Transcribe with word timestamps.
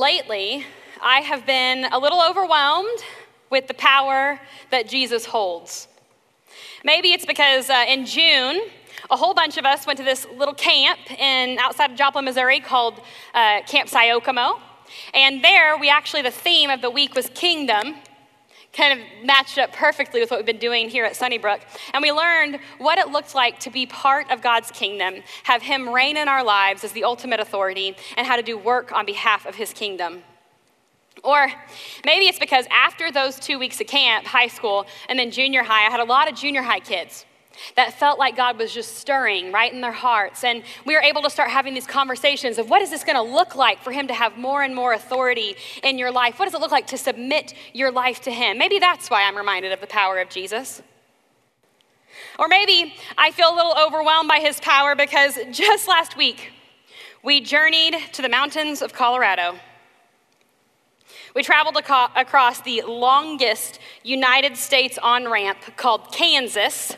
Lately, 0.00 0.64
I 1.02 1.20
have 1.20 1.44
been 1.44 1.84
a 1.92 1.98
little 1.98 2.22
overwhelmed 2.22 3.04
with 3.50 3.68
the 3.68 3.74
power 3.74 4.40
that 4.70 4.88
Jesus 4.88 5.26
holds. 5.26 5.88
Maybe 6.82 7.12
it's 7.12 7.26
because 7.26 7.68
uh, 7.68 7.84
in 7.86 8.06
June, 8.06 8.62
a 9.10 9.16
whole 9.18 9.34
bunch 9.34 9.58
of 9.58 9.66
us 9.66 9.86
went 9.86 9.98
to 9.98 10.02
this 10.02 10.26
little 10.34 10.54
camp 10.54 10.98
in 11.20 11.58
outside 11.58 11.90
of 11.90 11.98
Joplin, 11.98 12.24
Missouri 12.24 12.60
called 12.60 12.94
uh, 13.34 13.60
Camp 13.66 13.90
Siokomo. 13.90 14.58
And 15.12 15.44
there, 15.44 15.76
we 15.76 15.90
actually, 15.90 16.22
the 16.22 16.30
theme 16.30 16.70
of 16.70 16.80
the 16.80 16.88
week 16.88 17.14
was 17.14 17.28
kingdom 17.34 17.96
kind 18.72 18.98
of 18.98 19.24
matched 19.24 19.58
up 19.58 19.72
perfectly 19.72 20.20
with 20.20 20.30
what 20.30 20.38
we've 20.38 20.46
been 20.46 20.58
doing 20.58 20.88
here 20.88 21.04
at 21.04 21.16
Sunnybrook. 21.16 21.60
And 21.92 22.02
we 22.02 22.12
learned 22.12 22.60
what 22.78 22.98
it 22.98 23.08
looked 23.08 23.34
like 23.34 23.58
to 23.60 23.70
be 23.70 23.86
part 23.86 24.30
of 24.30 24.42
God's 24.42 24.70
kingdom, 24.70 25.22
have 25.44 25.62
Him 25.62 25.88
reign 25.88 26.16
in 26.16 26.28
our 26.28 26.44
lives 26.44 26.84
as 26.84 26.92
the 26.92 27.04
ultimate 27.04 27.40
authority, 27.40 27.96
and 28.16 28.26
how 28.26 28.36
to 28.36 28.42
do 28.42 28.56
work 28.56 28.92
on 28.92 29.06
behalf 29.06 29.46
of 29.46 29.56
His 29.56 29.72
kingdom. 29.72 30.22
Or 31.22 31.52
maybe 32.04 32.26
it's 32.26 32.38
because 32.38 32.66
after 32.70 33.10
those 33.10 33.38
two 33.38 33.58
weeks 33.58 33.80
of 33.80 33.86
camp, 33.86 34.26
high 34.26 34.48
school, 34.48 34.86
and 35.08 35.18
then 35.18 35.30
junior 35.30 35.62
high, 35.62 35.86
I 35.86 35.90
had 35.90 36.00
a 36.00 36.04
lot 36.04 36.30
of 36.30 36.36
junior 36.36 36.62
high 36.62 36.80
kids 36.80 37.26
that 37.76 37.98
felt 37.98 38.18
like 38.18 38.36
God 38.36 38.58
was 38.58 38.72
just 38.72 38.96
stirring 38.96 39.52
right 39.52 39.72
in 39.72 39.80
their 39.80 39.92
hearts. 39.92 40.44
And 40.44 40.62
we 40.84 40.94
were 40.94 41.02
able 41.02 41.22
to 41.22 41.30
start 41.30 41.50
having 41.50 41.74
these 41.74 41.86
conversations 41.86 42.58
of 42.58 42.68
what 42.68 42.82
is 42.82 42.90
this 42.90 43.04
going 43.04 43.16
to 43.16 43.22
look 43.22 43.54
like 43.54 43.82
for 43.82 43.92
Him 43.92 44.08
to 44.08 44.14
have 44.14 44.36
more 44.36 44.62
and 44.62 44.74
more 44.74 44.92
authority 44.92 45.56
in 45.82 45.98
your 45.98 46.10
life? 46.10 46.38
What 46.38 46.46
does 46.46 46.54
it 46.54 46.60
look 46.60 46.72
like 46.72 46.88
to 46.88 46.98
submit 46.98 47.54
your 47.72 47.90
life 47.90 48.20
to 48.22 48.30
Him? 48.30 48.58
Maybe 48.58 48.78
that's 48.78 49.10
why 49.10 49.24
I'm 49.24 49.36
reminded 49.36 49.72
of 49.72 49.80
the 49.80 49.86
power 49.86 50.18
of 50.18 50.28
Jesus. 50.28 50.82
Or 52.38 52.48
maybe 52.48 52.94
I 53.16 53.30
feel 53.30 53.52
a 53.52 53.56
little 53.56 53.74
overwhelmed 53.78 54.28
by 54.28 54.38
His 54.38 54.60
power 54.60 54.94
because 54.94 55.38
just 55.50 55.88
last 55.88 56.16
week 56.16 56.52
we 57.22 57.40
journeyed 57.40 57.96
to 58.12 58.22
the 58.22 58.28
mountains 58.28 58.82
of 58.82 58.92
Colorado. 58.92 59.56
We 61.34 61.42
traveled 61.42 61.76
across 61.76 62.60
the 62.62 62.82
longest 62.82 63.78
United 64.02 64.56
States 64.56 64.98
on 65.00 65.30
ramp 65.30 65.58
called 65.76 66.10
Kansas 66.12 66.96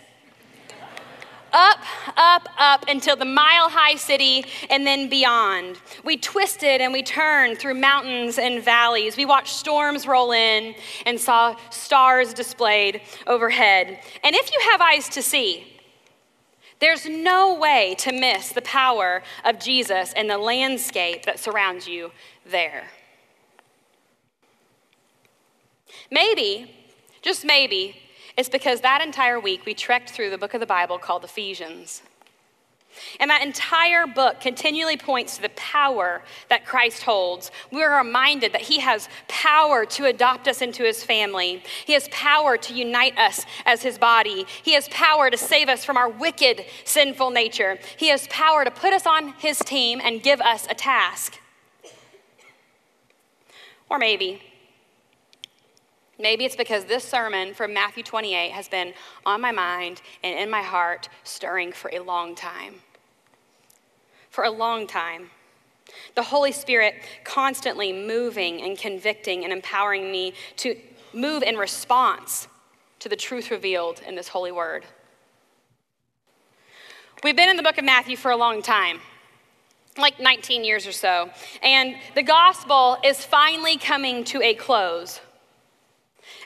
up, 1.52 1.78
up, 2.16 2.48
up 2.58 2.84
until 2.88 3.16
the 3.16 3.24
mile 3.24 3.68
high 3.68 3.96
city 3.96 4.44
and 4.70 4.86
then 4.86 5.08
beyond. 5.08 5.78
We 6.04 6.16
twisted 6.16 6.80
and 6.80 6.92
we 6.92 7.02
turned 7.02 7.58
through 7.58 7.74
mountains 7.74 8.38
and 8.38 8.62
valleys. 8.62 9.16
We 9.16 9.24
watched 9.24 9.54
storms 9.54 10.06
roll 10.06 10.32
in 10.32 10.74
and 11.06 11.20
saw 11.20 11.56
stars 11.70 12.34
displayed 12.34 13.02
overhead. 13.26 14.00
And 14.24 14.34
if 14.34 14.52
you 14.52 14.60
have 14.70 14.80
eyes 14.80 15.08
to 15.10 15.22
see, 15.22 15.66
there's 16.80 17.08
no 17.08 17.54
way 17.54 17.94
to 17.98 18.12
miss 18.12 18.48
the 18.48 18.62
power 18.62 19.22
of 19.44 19.60
Jesus 19.60 20.12
and 20.14 20.28
the 20.28 20.38
landscape 20.38 21.24
that 21.26 21.38
surrounds 21.38 21.86
you 21.86 22.10
there. 22.44 22.88
Maybe, 26.10 26.74
just 27.22 27.44
maybe, 27.44 27.96
it's 28.36 28.48
because 28.48 28.80
that 28.80 29.02
entire 29.02 29.38
week 29.38 29.66
we 29.66 29.74
trekked 29.74 30.10
through 30.10 30.30
the 30.30 30.38
book 30.38 30.54
of 30.54 30.60
the 30.60 30.66
Bible 30.66 30.98
called 30.98 31.24
Ephesians. 31.24 32.02
And 33.20 33.30
that 33.30 33.42
entire 33.42 34.06
book 34.06 34.40
continually 34.40 34.96
points 34.96 35.36
to 35.36 35.42
the 35.42 35.48
power 35.50 36.22
that 36.48 36.66
Christ 36.66 37.02
holds. 37.02 37.50
We're 37.70 37.96
reminded 37.96 38.52
that 38.52 38.62
He 38.62 38.80
has 38.80 39.08
power 39.28 39.86
to 39.86 40.06
adopt 40.06 40.46
us 40.46 40.60
into 40.60 40.84
His 40.84 41.02
family. 41.02 41.62
He 41.86 41.94
has 41.94 42.08
power 42.08 42.56
to 42.58 42.74
unite 42.74 43.18
us 43.18 43.46
as 43.64 43.82
His 43.82 43.98
body. 43.98 44.44
He 44.62 44.74
has 44.74 44.88
power 44.88 45.30
to 45.30 45.38
save 45.38 45.68
us 45.68 45.84
from 45.84 45.96
our 45.96 46.08
wicked, 46.08 46.64
sinful 46.84 47.30
nature. 47.30 47.78
He 47.96 48.08
has 48.08 48.26
power 48.28 48.64
to 48.64 48.70
put 48.70 48.92
us 48.92 49.06
on 49.06 49.34
His 49.38 49.58
team 49.58 50.00
and 50.02 50.22
give 50.22 50.40
us 50.40 50.66
a 50.68 50.74
task. 50.74 51.38
Or 53.88 53.98
maybe 53.98 54.42
Maybe 56.22 56.44
it's 56.44 56.54
because 56.54 56.84
this 56.84 57.02
sermon 57.02 57.52
from 57.52 57.74
Matthew 57.74 58.04
28 58.04 58.52
has 58.52 58.68
been 58.68 58.94
on 59.26 59.40
my 59.40 59.50
mind 59.50 60.00
and 60.22 60.38
in 60.38 60.48
my 60.48 60.62
heart, 60.62 61.08
stirring 61.24 61.72
for 61.72 61.90
a 61.92 61.98
long 61.98 62.36
time. 62.36 62.76
For 64.30 64.44
a 64.44 64.50
long 64.50 64.86
time. 64.86 65.30
The 66.14 66.22
Holy 66.22 66.52
Spirit 66.52 66.94
constantly 67.24 67.92
moving 67.92 68.62
and 68.62 68.78
convicting 68.78 69.42
and 69.42 69.52
empowering 69.52 70.12
me 70.12 70.34
to 70.58 70.76
move 71.12 71.42
in 71.42 71.56
response 71.56 72.46
to 73.00 73.08
the 73.08 73.16
truth 73.16 73.50
revealed 73.50 74.00
in 74.06 74.14
this 74.14 74.28
holy 74.28 74.52
word. 74.52 74.84
We've 77.24 77.36
been 77.36 77.48
in 77.48 77.56
the 77.56 77.64
book 77.64 77.78
of 77.78 77.84
Matthew 77.84 78.16
for 78.16 78.30
a 78.30 78.36
long 78.36 78.62
time 78.62 79.00
like 79.98 80.20
19 80.20 80.64
years 80.64 80.86
or 80.86 80.92
so. 80.92 81.30
And 81.62 81.96
the 82.14 82.22
gospel 82.22 82.96
is 83.04 83.24
finally 83.24 83.76
coming 83.76 84.24
to 84.24 84.40
a 84.40 84.54
close. 84.54 85.20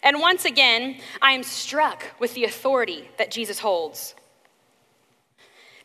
And 0.03 0.21
once 0.21 0.45
again, 0.45 0.99
I 1.21 1.33
am 1.33 1.43
struck 1.43 2.05
with 2.19 2.35
the 2.35 2.45
authority 2.45 3.09
that 3.19 3.31
Jesus 3.31 3.61
holds. 3.61 4.15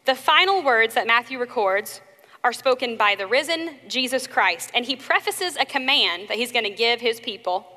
The 0.05 0.15
final 0.15 0.63
words 0.63 0.95
that 0.95 1.07
Matthew 1.07 1.39
records 1.39 2.01
are 2.43 2.53
spoken 2.53 2.97
by 2.97 3.15
the 3.15 3.27
risen 3.27 3.75
Jesus 3.87 4.25
Christ, 4.25 4.71
and 4.73 4.85
he 4.85 4.95
prefaces 4.95 5.55
a 5.57 5.65
command 5.65 6.27
that 6.27 6.37
he's 6.37 6.51
going 6.51 6.65
to 6.65 6.71
give 6.71 7.01
his 7.01 7.19
people 7.19 7.67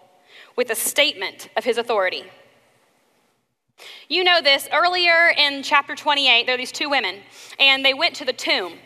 with 0.56 0.70
a 0.70 0.74
statement 0.74 1.48
of 1.56 1.64
his 1.64 1.76
authority. 1.76 2.24
You 4.08 4.24
know 4.24 4.40
this, 4.40 4.68
earlier 4.72 5.32
in 5.36 5.62
chapter 5.62 5.94
28, 5.94 6.46
there 6.46 6.54
are 6.54 6.58
these 6.58 6.72
two 6.72 6.88
women, 6.88 7.16
and 7.58 7.84
they 7.84 7.92
went 7.92 8.14
to 8.16 8.24
the 8.24 8.32
tomb. 8.32 8.78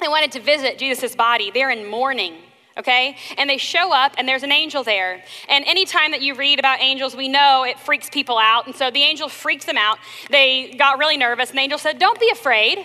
They 0.00 0.08
wanted 0.08 0.32
to 0.32 0.40
visit 0.40 0.78
Jesus' 0.78 1.16
body. 1.16 1.50
They're 1.50 1.70
in 1.70 1.86
mourning 1.86 2.36
okay? 2.78 3.16
And 3.36 3.48
they 3.48 3.58
show 3.58 3.92
up, 3.92 4.14
and 4.18 4.26
there's 4.28 4.42
an 4.42 4.52
angel 4.52 4.82
there. 4.82 5.22
And 5.48 5.64
anytime 5.66 6.10
that 6.10 6.22
you 6.22 6.34
read 6.34 6.58
about 6.58 6.80
angels, 6.80 7.16
we 7.16 7.28
know 7.28 7.64
it 7.64 7.78
freaks 7.78 8.10
people 8.10 8.38
out. 8.38 8.66
And 8.66 8.74
so 8.74 8.90
the 8.90 9.02
angel 9.02 9.28
freaks 9.28 9.64
them 9.64 9.78
out. 9.78 9.98
They 10.30 10.74
got 10.78 10.98
really 10.98 11.16
nervous, 11.16 11.50
and 11.50 11.58
the 11.58 11.62
angel 11.62 11.78
said, 11.78 11.98
Don't 11.98 12.18
be 12.18 12.30
afraid. 12.30 12.84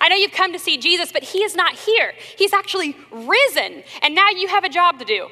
I 0.00 0.08
know 0.08 0.16
you've 0.16 0.32
come 0.32 0.52
to 0.52 0.58
see 0.58 0.78
Jesus, 0.78 1.12
but 1.12 1.22
he 1.22 1.42
is 1.42 1.54
not 1.54 1.74
here. 1.74 2.12
He's 2.38 2.52
actually 2.52 2.96
risen, 3.10 3.82
and 4.02 4.14
now 4.14 4.30
you 4.30 4.48
have 4.48 4.64
a 4.64 4.68
job 4.68 4.98
to 5.00 5.04
do. 5.04 5.28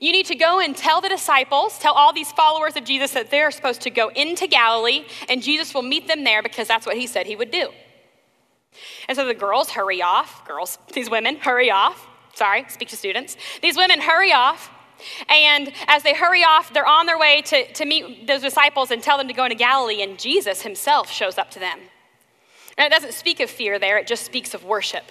You 0.00 0.12
need 0.12 0.26
to 0.26 0.36
go 0.36 0.60
and 0.60 0.76
tell 0.76 1.00
the 1.00 1.08
disciples, 1.08 1.76
tell 1.78 1.94
all 1.94 2.12
these 2.12 2.30
followers 2.30 2.76
of 2.76 2.84
Jesus 2.84 3.10
that 3.12 3.30
they're 3.32 3.50
supposed 3.50 3.80
to 3.82 3.90
go 3.90 4.08
into 4.10 4.46
Galilee, 4.46 5.04
and 5.28 5.42
Jesus 5.42 5.74
will 5.74 5.82
meet 5.82 6.06
them 6.06 6.22
there 6.22 6.42
because 6.42 6.68
that's 6.68 6.86
what 6.86 6.96
he 6.96 7.08
said 7.08 7.26
he 7.26 7.34
would 7.34 7.50
do. 7.50 7.70
And 9.08 9.16
so 9.16 9.26
the 9.26 9.34
girls 9.34 9.70
hurry 9.70 10.00
off, 10.00 10.46
girls, 10.46 10.78
these 10.92 11.10
women 11.10 11.36
hurry 11.36 11.72
off 11.72 12.06
sorry, 12.40 12.64
speak 12.68 12.88
to 12.88 12.96
students. 12.96 13.36
These 13.60 13.76
women 13.76 14.00
hurry 14.00 14.32
off, 14.32 14.70
and 15.28 15.70
as 15.86 16.02
they 16.02 16.14
hurry 16.14 16.42
off, 16.42 16.72
they're 16.72 16.86
on 16.86 17.04
their 17.04 17.18
way 17.18 17.42
to, 17.42 17.70
to 17.74 17.84
meet 17.84 18.26
those 18.26 18.40
disciples 18.40 18.90
and 18.90 19.02
tell 19.02 19.18
them 19.18 19.28
to 19.28 19.34
go 19.34 19.44
into 19.44 19.56
Galilee, 19.56 20.02
and 20.02 20.18
Jesus 20.18 20.62
himself 20.62 21.10
shows 21.10 21.36
up 21.36 21.50
to 21.50 21.58
them. 21.58 21.78
And 22.78 22.90
it 22.90 22.96
doesn't 22.96 23.12
speak 23.12 23.40
of 23.40 23.50
fear 23.50 23.78
there, 23.78 23.98
it 23.98 24.06
just 24.06 24.24
speaks 24.24 24.54
of 24.54 24.64
worship. 24.64 25.04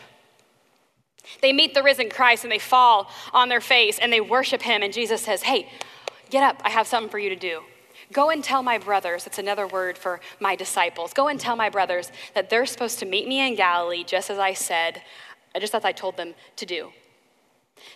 They 1.43 1.53
meet 1.53 1.75
the 1.75 1.83
risen 1.83 2.09
Christ 2.09 2.43
and 2.43 2.51
they 2.51 2.57
fall 2.57 3.11
on 3.31 3.49
their 3.49 3.61
face 3.61 3.99
and 3.99 4.11
they 4.11 4.21
worship 4.21 4.63
him, 4.63 4.81
and 4.81 4.91
Jesus 4.91 5.21
says, 5.21 5.43
Hey, 5.43 5.69
get 6.31 6.41
up, 6.41 6.59
I 6.65 6.71
have 6.71 6.87
something 6.87 7.11
for 7.11 7.19
you 7.19 7.29
to 7.29 7.35
do. 7.35 7.61
Go 8.11 8.31
and 8.31 8.43
tell 8.43 8.63
my 8.63 8.79
brothers, 8.79 9.27
it's 9.27 9.37
another 9.37 9.67
word 9.67 9.99
for 9.99 10.19
my 10.39 10.55
disciples. 10.55 11.13
Go 11.13 11.27
and 11.27 11.39
tell 11.39 11.55
my 11.55 11.69
brothers 11.69 12.11
that 12.33 12.49
they're 12.49 12.65
supposed 12.65 12.97
to 12.99 13.05
meet 13.05 13.27
me 13.27 13.47
in 13.47 13.53
Galilee 13.53 14.03
just 14.03 14.31
as 14.31 14.39
I 14.39 14.53
said, 14.53 15.03
just 15.59 15.75
as 15.75 15.85
I 15.85 15.91
told 15.91 16.17
them 16.17 16.33
to 16.55 16.65
do. 16.65 16.91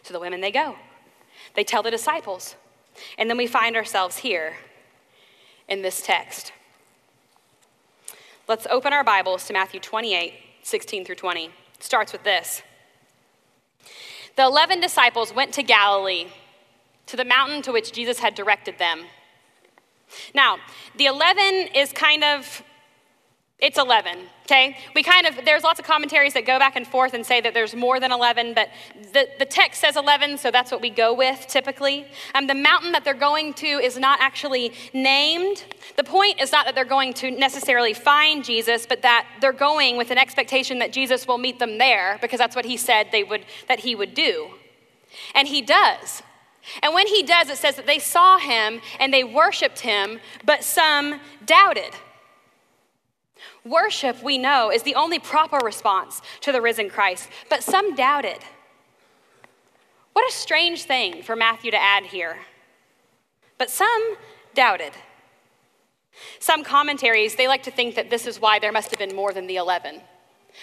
So 0.02 0.14
the 0.14 0.20
women, 0.20 0.42
they 0.42 0.52
go. 0.52 0.76
They 1.56 1.64
tell 1.64 1.84
the 1.84 1.92
disciples. 1.92 2.56
And 3.18 3.30
then 3.30 3.38
we 3.38 3.48
find 3.48 3.76
ourselves 3.76 4.18
here 4.18 4.58
in 5.68 5.82
this 5.82 6.02
text. 6.02 6.52
Let's 8.48 8.68
open 8.68 8.94
our 8.94 9.04
Bibles 9.04 9.46
to 9.48 9.54
Matthew 9.54 9.80
28, 9.80 10.34
16 10.64 11.06
through 11.06 11.16
20. 11.16 11.46
It 11.46 11.52
starts 11.80 12.12
with 12.12 12.24
this. 12.24 12.62
The 14.36 14.44
11 14.44 14.82
disciples 14.82 15.34
went 15.34 15.54
to 15.54 15.64
Galilee, 15.64 16.28
to 17.06 17.16
the 17.16 17.26
mountain 17.26 17.62
to 17.64 17.72
which 17.72 17.92
Jesus 17.92 18.20
had 18.20 18.36
directed 18.36 18.80
them. 18.80 19.06
Now, 20.34 20.58
the 20.98 21.06
11 21.06 21.70
is 21.76 21.92
kind 21.94 22.24
of 22.24 22.64
it's 23.64 23.78
11, 23.78 24.18
okay? 24.42 24.78
We 24.94 25.04
kind 25.04 25.26
of, 25.26 25.46
there's 25.46 25.64
lots 25.64 25.80
of 25.80 25.86
commentaries 25.86 26.34
that 26.34 26.46
go 26.46 26.60
back 26.60 26.76
and 26.76 26.86
forth 26.86 27.14
and 27.14 27.26
say 27.26 27.40
that 27.40 27.54
there's 27.54 27.74
more 27.74 27.98
than 27.98 28.12
11, 28.12 28.54
but 28.54 28.68
the, 29.14 29.30
the 29.40 29.46
text 29.46 29.80
says 29.80 29.96
11, 29.96 30.38
so 30.38 30.52
that's 30.52 30.70
what 30.70 30.82
we 30.82 30.90
go 30.90 31.14
with 31.14 31.48
typically. 31.48 32.06
Um, 32.36 32.48
the 32.48 32.56
mountain 32.56 32.92
that 32.92 33.06
they're 33.06 33.14
going 33.14 33.54
to 33.54 33.66
is 33.66 33.98
not 33.98 34.20
actually 34.20 34.74
named. 34.94 35.64
The 35.96 36.04
point 36.04 36.42
is 36.42 36.52
not 36.52 36.66
that 36.66 36.76
they're 36.76 36.84
going 36.84 37.14
to 37.16 37.32
necessarily 37.32 37.94
find 37.94 38.44
Jesus, 38.44 38.86
but 38.86 39.02
that 39.04 39.26
they're 39.40 39.54
going 39.54 39.96
with 39.96 40.12
an 40.12 40.18
expectation 40.18 40.80
that 40.80 40.92
Jesus 40.92 41.26
will 41.26 41.38
meet 41.38 41.60
them 41.60 41.78
there 41.78 42.20
because 42.22 42.40
that's 42.40 42.58
what 42.58 42.66
he 42.66 42.76
said 42.76 43.08
they 43.14 43.24
would, 43.24 43.46
that 43.70 43.80
he 43.80 43.96
would 43.96 44.14
do. 44.14 44.50
And 45.34 45.48
he 45.48 45.62
does. 45.62 46.22
And 46.82 46.94
when 46.94 47.08
he 47.08 47.24
does, 47.24 47.50
it 47.50 47.58
says 47.58 47.78
that 47.78 47.86
they 47.86 48.00
saw 48.00 48.40
him 48.40 48.82
and 49.00 49.14
they 49.14 49.24
worshiped 49.24 49.80
him, 49.80 50.20
but 50.44 50.66
some 50.66 51.22
doubted. 51.46 51.94
Worship, 53.66 54.22
we 54.24 54.38
know, 54.38 54.72
is 54.72 54.84
the 54.84 54.96
only 54.96 55.20
proper 55.20 55.58
response 55.58 56.22
to 56.42 56.52
the 56.52 56.62
risen 56.62 56.90
Christ, 56.90 57.30
but 57.50 57.64
some 57.64 57.96
doubted. 57.96 58.40
What 60.14 60.30
a 60.30 60.34
strange 60.34 60.84
thing 60.84 61.24
for 61.24 61.36
Matthew 61.36 61.72
to 61.72 61.82
add 61.82 62.06
here. 62.06 62.38
But 63.58 63.70
some 63.70 64.16
doubted. 64.54 64.94
Some 66.40 66.64
commentaries, 66.64 67.36
they 67.36 67.48
like 67.48 67.64
to 67.64 67.72
think 67.72 67.96
that 67.96 68.10
this 68.10 68.28
is 68.28 68.40
why 68.40 68.60
there 68.60 68.72
must 68.72 68.92
have 68.92 69.00
been 69.00 69.16
more 69.16 69.34
than 69.34 69.48
the 69.48 69.56
11. 69.56 70.02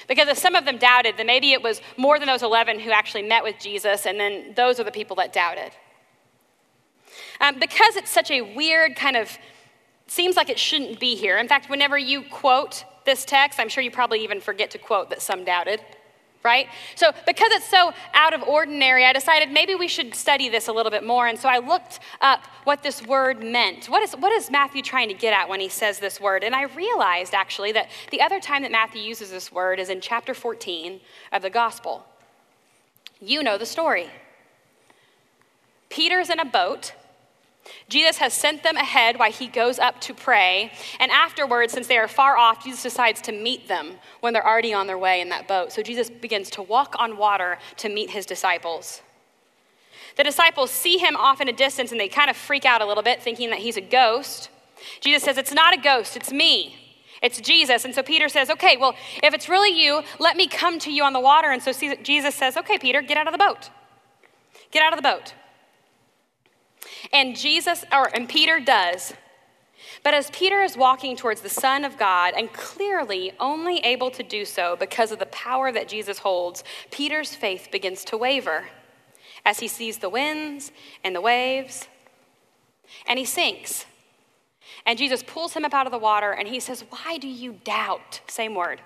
Because 0.07 0.29
if 0.29 0.39
some 0.39 0.55
of 0.55 0.65
them 0.65 0.79
doubted, 0.79 1.17
then 1.17 1.27
maybe 1.27 1.53
it 1.53 1.63
was 1.63 1.81
more 1.97 2.19
than 2.19 2.29
those 2.29 2.43
11 2.43 2.81
who 2.81 2.91
actually 2.91 3.23
met 3.23 3.43
with 3.43 3.59
Jesus, 3.59 4.07
and 4.07 4.21
then 4.21 4.55
those 4.55 4.79
are 4.79 4.85
the 4.85 4.93
people 4.93 5.17
that 5.17 5.33
doubted. 5.33 5.73
Um, 7.41 7.59
because 7.59 7.97
it's 7.97 8.11
such 8.11 8.31
a 8.31 8.41
weird 8.43 8.97
kind 8.97 9.17
of, 9.17 9.37
seems 10.11 10.37
like 10.37 10.51
it 10.51 10.59
shouldn't 10.59 10.99
be 10.99 11.15
here. 11.15 11.39
In 11.39 11.49
fact, 11.49 11.71
whenever 11.71 11.97
you 11.97 12.23
quote 12.23 12.85
this 13.05 13.25
text, 13.25 13.61
I'm 13.61 13.69
sure 13.69 13.83
you 13.83 13.91
probably 13.91 14.23
even 14.25 14.41
forget 14.41 14.71
to 14.73 14.79
quote 14.79 15.11
that 15.11 15.23
some 15.23 15.45
doubted 15.45 15.81
right? 16.43 16.69
So, 16.95 17.13
because 17.27 17.53
it's 17.53 17.69
so 17.69 17.93
out 18.15 18.33
of 18.33 18.43
ordinary, 18.43 19.05
I 19.05 19.13
decided 19.13 19.51
maybe 19.51 19.75
we 19.75 19.89
should 19.89 20.15
study 20.15 20.49
this 20.49 20.69
a 20.69 20.73
little 20.73 20.91
bit 20.91 21.05
more. 21.05 21.27
And 21.27 21.39
so 21.39 21.49
I 21.49 21.59
looked 21.59 22.01
up 22.21 22.47
what 22.65 22.83
this 22.83 23.07
word 23.07 23.43
meant. 23.43 23.87
What 23.87 24.03
is, 24.03 24.13
what 24.13 24.33
is 24.33 24.51
Matthew 24.51 24.83
trying 24.83 25.09
to 25.09 25.15
get 25.15 25.35
at 25.35 25.49
when 25.49 25.61
he 25.61 25.69
says 25.69 25.99
this 25.99 26.21
word? 26.21 26.43
And 26.43 26.55
I 26.55 26.63
realized 26.65 27.35
actually 27.35 27.73
that 27.73 27.91
the 28.11 28.23
other 28.23 28.41
time 28.41 28.63
that 28.63 28.73
Matthew 28.73 29.03
uses 29.03 29.31
this 29.31 29.53
word 29.53 29.79
is 29.79 29.91
in 29.91 30.01
chapter 30.01 30.33
14 30.33 31.01
of 31.33 31.43
the 31.43 31.51
gospel. 31.51 32.07
You 33.21 33.43
know 33.43 33.59
the 33.59 33.67
story. 33.67 34.09
Peter's 35.91 36.31
in 36.31 36.41
a 36.41 36.45
boat 36.45 36.93
Jesus 37.89 38.19
has 38.19 38.33
sent 38.33 38.63
them 38.63 38.77
ahead 38.77 39.19
while 39.19 39.31
he 39.31 39.47
goes 39.47 39.79
up 39.79 40.01
to 40.03 40.15
pray. 40.15 40.73
And 40.99 41.11
afterwards, 41.11 41.73
since 41.73 41.87
they 41.87 41.99
are 41.99 42.09
far 42.09 42.37
off, 42.37 42.65
Jesus 42.65 42.83
decides 42.83 43.21
to 43.23 43.33
meet 43.33 43.69
them 43.69 43.97
when 44.21 44.33
they're 44.33 44.47
already 44.47 44.73
on 44.73 44.87
their 44.87 44.99
way 44.99 45.21
in 45.21 45.29
that 45.29 45.47
boat. 45.47 45.73
So 45.73 45.83
Jesus 45.83 46.11
begins 46.11 46.51
to 46.51 46.63
walk 46.63 46.95
on 46.99 47.17
water 47.17 47.59
to 47.79 47.89
meet 47.89 48.11
his 48.11 48.27
disciples. 48.27 49.03
The 50.17 50.25
disciples 50.25 50.71
see 50.71 50.99
him 50.99 51.17
off 51.17 51.41
in 51.41 51.49
a 51.49 51.53
distance 51.53 51.93
and 51.93 52.01
they 52.01 52.09
kind 52.09 52.31
of 52.31 52.37
freak 52.37 52.65
out 52.65 52.83
a 52.83 52.87
little 52.87 53.03
bit, 53.03 53.23
thinking 53.23 53.51
that 53.51 53.61
he's 53.61 53.77
a 53.77 53.81
ghost. 53.81 54.51
Jesus 55.01 55.23
says, 55.23 55.39
It's 55.39 55.53
not 55.53 55.77
a 55.77 55.81
ghost, 55.81 56.17
it's 56.17 56.33
me. 56.33 56.77
It's 57.23 57.41
Jesus. 57.41 57.85
And 57.85 57.95
so 57.95 58.03
Peter 58.03 58.29
says, 58.29 58.51
Okay, 58.51 58.77
well, 58.77 58.95
if 59.23 59.35
it's 59.35 59.49
really 59.49 59.71
you, 59.71 60.03
let 60.19 60.37
me 60.37 60.47
come 60.47 60.79
to 60.81 60.93
you 60.93 61.05
on 61.05 61.13
the 61.13 61.21
water. 61.21 61.51
And 61.51 61.63
so 61.63 61.73
Jesus 61.73 62.35
says, 62.35 62.57
Okay, 62.57 62.79
Peter, 62.79 63.03
get 63.03 63.17
out 63.17 63.27
of 63.27 63.33
the 63.33 63.39
boat. 63.39 63.71
Get 64.71 64.83
out 64.83 64.93
of 64.93 64.99
the 64.99 65.03
boat. 65.03 65.35
And 67.13 67.37
Jesus, 67.37 67.85
or 67.93 68.15
and 68.15 68.29
Peter 68.29 68.61
does. 68.61 69.15
But 70.03 70.15
as 70.15 70.31
Peter 70.31 70.63
is 70.63 70.77
walking 70.77 71.17
towards 71.17 71.41
the 71.41 71.49
Son 71.49 71.85
of 71.85 71.99
God, 71.99 72.35
and 72.37 72.53
clearly 72.53 73.33
only 73.39 73.79
able 73.79 74.11
to 74.13 74.23
do 74.23 74.45
so 74.45 74.77
because 74.77 75.13
of 75.13 75.19
the 75.19 75.27
power 75.27 75.73
that 75.73 75.89
Jesus 75.89 76.19
holds, 76.19 76.65
Peter's 76.91 77.35
faith 77.35 77.69
begins 77.71 78.05
to 78.05 78.17
waver 78.17 78.65
as 79.45 79.61
he 79.61 79.69
sees 79.69 79.99
the 79.99 80.09
winds 80.09 80.73
and 81.05 81.15
the 81.15 81.21
waves, 81.21 81.87
and 83.07 83.19
he 83.19 83.25
sinks. 83.25 83.87
And 84.87 84.99
Jesus 84.99 85.23
pulls 85.23 85.55
him 85.55 85.65
up 85.65 85.75
out 85.75 85.87
of 85.87 85.93
the 85.93 85.99
water, 85.99 86.33
and 86.33 86.49
he 86.49 86.61
says, 86.61 86.85
Why 86.91 87.19
do 87.19 87.29
you 87.29 87.61
doubt? 87.65 88.21
Same 88.27 88.55
word. 88.55 88.81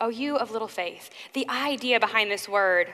Oh, 0.00 0.08
you 0.08 0.36
of 0.36 0.50
little 0.50 0.68
faith. 0.68 1.10
The 1.32 1.48
idea 1.48 1.98
behind 2.00 2.30
this 2.30 2.48
word 2.48 2.88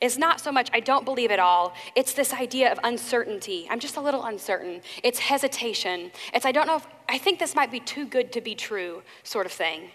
is 0.00 0.18
not 0.18 0.40
so 0.40 0.50
much, 0.50 0.70
I 0.72 0.80
don't 0.80 1.04
believe 1.04 1.30
it 1.30 1.38
all. 1.38 1.74
It's 1.94 2.12
this 2.12 2.32
idea 2.32 2.72
of 2.72 2.78
uncertainty. 2.84 3.66
I'm 3.70 3.80
just 3.80 3.96
a 3.96 4.00
little 4.00 4.24
uncertain. 4.24 4.80
It's 5.02 5.18
hesitation. 5.18 6.10
It's, 6.32 6.46
I 6.46 6.52
don't 6.52 6.66
know 6.66 6.76
if, 6.76 6.86
I 7.08 7.18
think 7.18 7.38
this 7.38 7.54
might 7.54 7.70
be 7.70 7.80
too 7.80 8.06
good 8.06 8.32
to 8.32 8.40
be 8.40 8.54
true, 8.54 9.02
sort 9.22 9.46
of 9.46 9.52
thing. 9.52 9.90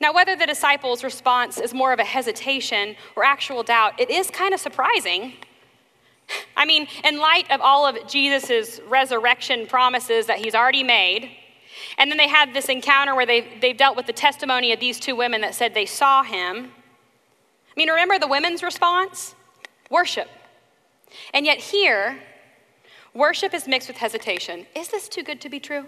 Now, 0.00 0.14
whether 0.14 0.34
the 0.34 0.46
disciples' 0.46 1.04
response 1.04 1.58
is 1.58 1.74
more 1.74 1.92
of 1.92 1.98
a 1.98 2.04
hesitation 2.04 2.96
or 3.16 3.24
actual 3.24 3.62
doubt, 3.62 4.00
it 4.00 4.10
is 4.10 4.30
kind 4.30 4.54
of 4.54 4.60
surprising. 4.60 5.34
I 6.56 6.64
mean, 6.64 6.86
in 7.04 7.18
light 7.18 7.50
of 7.50 7.60
all 7.60 7.86
of 7.86 8.08
Jesus' 8.08 8.80
resurrection 8.88 9.66
promises 9.66 10.26
that 10.26 10.38
he's 10.38 10.54
already 10.54 10.82
made, 10.82 11.30
and 11.98 12.10
then 12.10 12.18
they 12.18 12.28
had 12.28 12.54
this 12.54 12.68
encounter 12.68 13.14
where 13.14 13.26
they, 13.26 13.58
they've 13.60 13.76
dealt 13.76 13.96
with 13.96 14.06
the 14.06 14.12
testimony 14.12 14.72
of 14.72 14.80
these 14.80 14.98
two 14.98 15.14
women 15.16 15.40
that 15.42 15.54
said 15.54 15.74
they 15.74 15.86
saw 15.86 16.22
him. 16.22 16.72
I 17.70 17.72
mean, 17.76 17.88
remember 17.88 18.18
the 18.18 18.26
women's 18.26 18.62
response? 18.62 19.34
Worship. 19.90 20.28
And 21.32 21.46
yet, 21.46 21.58
here, 21.58 22.18
worship 23.14 23.54
is 23.54 23.66
mixed 23.66 23.88
with 23.88 23.96
hesitation. 23.96 24.66
Is 24.74 24.88
this 24.88 25.08
too 25.08 25.22
good 25.22 25.40
to 25.40 25.48
be 25.48 25.60
true? 25.60 25.86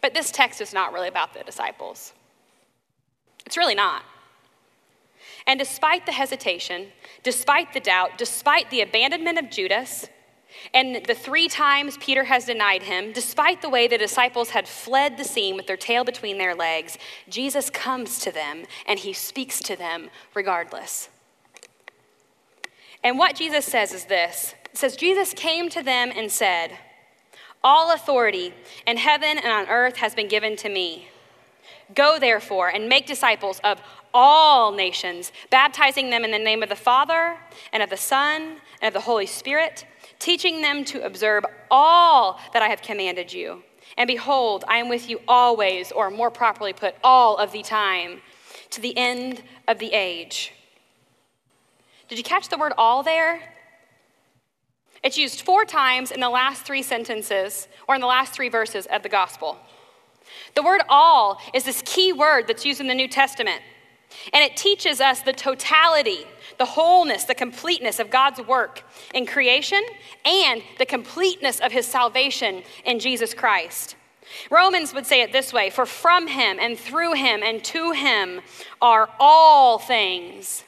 But 0.00 0.14
this 0.14 0.30
text 0.30 0.60
is 0.60 0.74
not 0.74 0.92
really 0.92 1.08
about 1.08 1.32
the 1.34 1.44
disciples. 1.44 2.12
It's 3.46 3.56
really 3.56 3.74
not. 3.74 4.02
And 5.46 5.58
despite 5.58 6.06
the 6.06 6.12
hesitation, 6.12 6.88
despite 7.22 7.72
the 7.72 7.80
doubt, 7.80 8.18
despite 8.18 8.70
the 8.70 8.80
abandonment 8.80 9.38
of 9.38 9.50
Judas, 9.50 10.08
and 10.74 11.04
the 11.06 11.14
three 11.14 11.48
times 11.48 11.96
Peter 11.98 12.24
has 12.24 12.44
denied 12.44 12.84
him, 12.84 13.12
despite 13.12 13.62
the 13.62 13.68
way 13.68 13.88
the 13.88 13.98
disciples 13.98 14.50
had 14.50 14.68
fled 14.68 15.16
the 15.16 15.24
scene 15.24 15.56
with 15.56 15.66
their 15.66 15.76
tail 15.76 16.04
between 16.04 16.38
their 16.38 16.54
legs, 16.54 16.98
Jesus 17.28 17.70
comes 17.70 18.18
to 18.20 18.32
them 18.32 18.64
and 18.86 18.98
he 18.98 19.12
speaks 19.12 19.60
to 19.60 19.76
them 19.76 20.10
regardless. 20.34 21.08
And 23.02 23.18
what 23.18 23.36
Jesus 23.36 23.64
says 23.64 23.92
is 23.92 24.04
this 24.06 24.54
it 24.66 24.78
says, 24.78 24.96
Jesus 24.96 25.34
came 25.34 25.68
to 25.70 25.82
them 25.82 26.12
and 26.14 26.30
said, 26.30 26.78
All 27.62 27.92
authority 27.92 28.54
in 28.86 28.96
heaven 28.96 29.38
and 29.38 29.48
on 29.48 29.68
earth 29.68 29.96
has 29.96 30.14
been 30.14 30.28
given 30.28 30.56
to 30.56 30.68
me. 30.68 31.08
Go 31.94 32.18
therefore 32.18 32.68
and 32.68 32.88
make 32.88 33.06
disciples 33.06 33.60
of 33.64 33.80
all 34.14 34.72
nations, 34.72 35.32
baptizing 35.50 36.10
them 36.10 36.24
in 36.24 36.30
the 36.30 36.38
name 36.38 36.62
of 36.62 36.68
the 36.68 36.76
Father 36.76 37.36
and 37.72 37.82
of 37.82 37.90
the 37.90 37.96
Son 37.96 38.56
and 38.80 38.88
of 38.88 38.94
the 38.94 39.00
Holy 39.00 39.26
Spirit 39.26 39.84
teaching 40.22 40.62
them 40.62 40.84
to 40.84 41.04
observe 41.04 41.44
all 41.70 42.38
that 42.52 42.62
I 42.62 42.68
have 42.68 42.80
commanded 42.80 43.32
you. 43.32 43.62
And 43.98 44.06
behold, 44.06 44.64
I 44.68 44.78
am 44.78 44.88
with 44.88 45.10
you 45.10 45.20
always, 45.26 45.90
or 45.90 46.10
more 46.10 46.30
properly 46.30 46.72
put, 46.72 46.94
all 47.02 47.36
of 47.36 47.50
the 47.52 47.62
time, 47.62 48.22
to 48.70 48.80
the 48.80 48.96
end 48.96 49.42
of 49.66 49.78
the 49.78 49.92
age. 49.92 50.52
Did 52.08 52.18
you 52.18 52.24
catch 52.24 52.48
the 52.48 52.56
word 52.56 52.72
all 52.78 53.02
there? 53.02 53.42
It's 55.02 55.18
used 55.18 55.40
four 55.40 55.64
times 55.64 56.12
in 56.12 56.20
the 56.20 56.30
last 56.30 56.62
three 56.62 56.82
sentences, 56.82 57.66
or 57.88 57.96
in 57.96 58.00
the 58.00 58.06
last 58.06 58.32
three 58.32 58.48
verses 58.48 58.86
of 58.86 59.02
the 59.02 59.08
gospel. 59.08 59.58
The 60.54 60.62
word 60.62 60.82
all 60.88 61.40
is 61.52 61.64
this 61.64 61.82
key 61.84 62.12
word 62.12 62.46
that's 62.46 62.64
used 62.64 62.80
in 62.80 62.86
the 62.86 62.94
New 62.94 63.08
Testament. 63.08 63.60
And 64.32 64.44
it 64.44 64.56
teaches 64.56 65.00
us 65.00 65.20
the 65.20 65.32
totality, 65.32 66.26
the 66.58 66.64
wholeness, 66.64 67.24
the 67.24 67.34
completeness 67.34 67.98
of 67.98 68.10
God's 68.10 68.40
work 68.40 68.84
in 69.14 69.26
creation 69.26 69.82
and 70.24 70.62
the 70.78 70.86
completeness 70.86 71.60
of 71.60 71.72
his 71.72 71.86
salvation 71.86 72.62
in 72.84 72.98
Jesus 72.98 73.34
Christ. 73.34 73.96
Romans 74.50 74.94
would 74.94 75.06
say 75.06 75.22
it 75.22 75.32
this 75.32 75.52
way 75.52 75.70
For 75.70 75.86
from 75.86 76.26
him 76.28 76.58
and 76.60 76.78
through 76.78 77.14
him 77.14 77.42
and 77.42 77.62
to 77.64 77.92
him 77.92 78.40
are 78.80 79.10
all 79.18 79.78
things. 79.78 80.64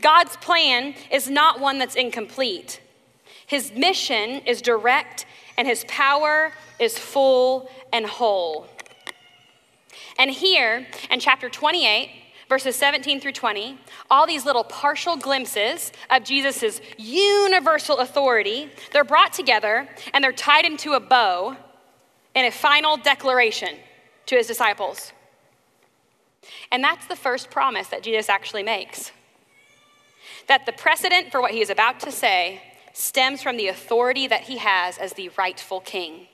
God's 0.00 0.36
plan 0.36 0.94
is 1.10 1.30
not 1.30 1.60
one 1.60 1.78
that's 1.78 1.94
incomplete. 1.94 2.80
His 3.46 3.72
mission 3.72 4.42
is 4.46 4.62
direct 4.62 5.26
and 5.56 5.66
his 5.66 5.84
power 5.88 6.52
is 6.78 6.98
full 6.98 7.70
and 7.92 8.06
whole. 8.06 8.66
And 10.18 10.30
here 10.30 10.86
in 11.10 11.20
chapter 11.20 11.48
28, 11.48 12.10
verses 12.52 12.76
17 12.76 13.18
through 13.18 13.32
20, 13.32 13.78
all 14.10 14.26
these 14.26 14.44
little 14.44 14.62
partial 14.62 15.16
glimpses 15.16 15.90
of 16.10 16.22
Jesus' 16.22 16.82
universal 16.98 17.96
authority, 17.96 18.68
they're 18.92 19.04
brought 19.04 19.32
together 19.32 19.88
and 20.12 20.22
they're 20.22 20.32
tied 20.32 20.66
into 20.66 20.92
a 20.92 21.00
bow 21.00 21.56
in 22.34 22.44
a 22.44 22.50
final 22.50 22.98
declaration 22.98 23.70
to 24.26 24.36
his 24.36 24.46
disciples. 24.46 25.14
And 26.70 26.84
that's 26.84 27.06
the 27.06 27.16
first 27.16 27.50
promise 27.50 27.88
that 27.88 28.02
Jesus 28.02 28.28
actually 28.28 28.64
makes. 28.64 29.12
That 30.46 30.66
the 30.66 30.72
precedent 30.72 31.32
for 31.32 31.40
what 31.40 31.52
he 31.52 31.62
is 31.62 31.70
about 31.70 32.00
to 32.00 32.12
say 32.12 32.60
stems 32.92 33.42
from 33.42 33.56
the 33.56 33.68
authority 33.68 34.26
that 34.26 34.42
he 34.42 34.58
has 34.58 34.98
as 34.98 35.14
the 35.14 35.30
rightful 35.38 35.80
king. 35.80 36.26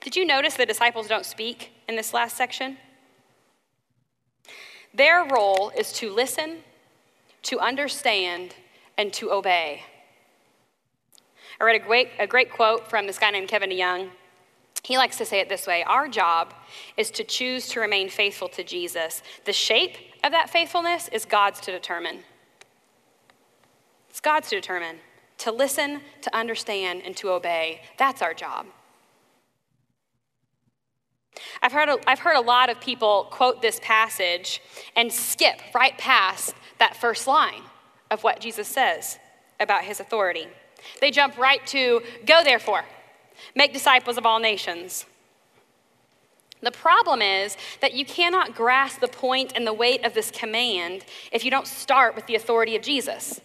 Did 0.00 0.16
you 0.16 0.24
notice 0.24 0.54
the 0.54 0.64
disciples 0.64 1.06
don't 1.06 1.26
speak 1.26 1.72
in 1.86 1.96
this 1.96 2.14
last 2.14 2.34
section? 2.34 2.78
Their 4.94 5.26
role 5.26 5.72
is 5.76 5.92
to 5.94 6.10
listen, 6.10 6.58
to 7.42 7.58
understand, 7.58 8.54
and 8.96 9.12
to 9.14 9.32
obey. 9.32 9.82
I 11.60 11.64
read 11.64 11.80
a 11.80 11.84
great, 11.84 12.10
a 12.18 12.26
great 12.26 12.52
quote 12.52 12.88
from 12.88 13.06
this 13.06 13.18
guy 13.18 13.30
named 13.30 13.48
Kevin 13.48 13.70
DeYoung. 13.70 14.10
He 14.84 14.98
likes 14.98 15.16
to 15.18 15.24
say 15.24 15.40
it 15.40 15.48
this 15.48 15.66
way 15.66 15.82
Our 15.82 16.08
job 16.08 16.54
is 16.96 17.10
to 17.12 17.24
choose 17.24 17.68
to 17.70 17.80
remain 17.80 18.08
faithful 18.08 18.48
to 18.50 18.62
Jesus. 18.62 19.22
The 19.44 19.52
shape 19.52 19.96
of 20.22 20.32
that 20.32 20.50
faithfulness 20.50 21.08
is 21.08 21.24
God's 21.24 21.60
to 21.60 21.72
determine. 21.72 22.20
It's 24.10 24.20
God's 24.20 24.48
to 24.50 24.56
determine. 24.56 24.96
To 25.38 25.50
listen, 25.50 26.00
to 26.22 26.36
understand, 26.36 27.02
and 27.04 27.16
to 27.16 27.30
obey. 27.30 27.82
That's 27.98 28.22
our 28.22 28.32
job. 28.32 28.66
I've 31.62 31.72
heard, 31.72 31.88
a, 31.88 31.98
I've 32.06 32.20
heard 32.20 32.36
a 32.36 32.40
lot 32.40 32.70
of 32.70 32.80
people 32.80 33.28
quote 33.30 33.60
this 33.60 33.80
passage 33.82 34.62
and 34.94 35.12
skip 35.12 35.60
right 35.74 35.96
past 35.98 36.54
that 36.78 36.96
first 36.96 37.26
line 37.26 37.62
of 38.10 38.22
what 38.22 38.40
Jesus 38.40 38.68
says 38.68 39.18
about 39.58 39.84
his 39.84 40.00
authority. 40.00 40.46
They 41.00 41.10
jump 41.10 41.38
right 41.38 41.64
to, 41.68 42.02
Go 42.26 42.44
therefore, 42.44 42.84
make 43.54 43.72
disciples 43.72 44.18
of 44.18 44.26
all 44.26 44.38
nations. 44.38 45.06
The 46.62 46.70
problem 46.70 47.20
is 47.20 47.56
that 47.80 47.92
you 47.92 48.06
cannot 48.06 48.54
grasp 48.54 49.00
the 49.00 49.08
point 49.08 49.52
and 49.54 49.66
the 49.66 49.72
weight 49.72 50.04
of 50.04 50.14
this 50.14 50.30
command 50.30 51.04
if 51.30 51.44
you 51.44 51.50
don't 51.50 51.66
start 51.66 52.14
with 52.14 52.26
the 52.26 52.36
authority 52.36 52.74
of 52.74 52.82
Jesus. 52.82 53.40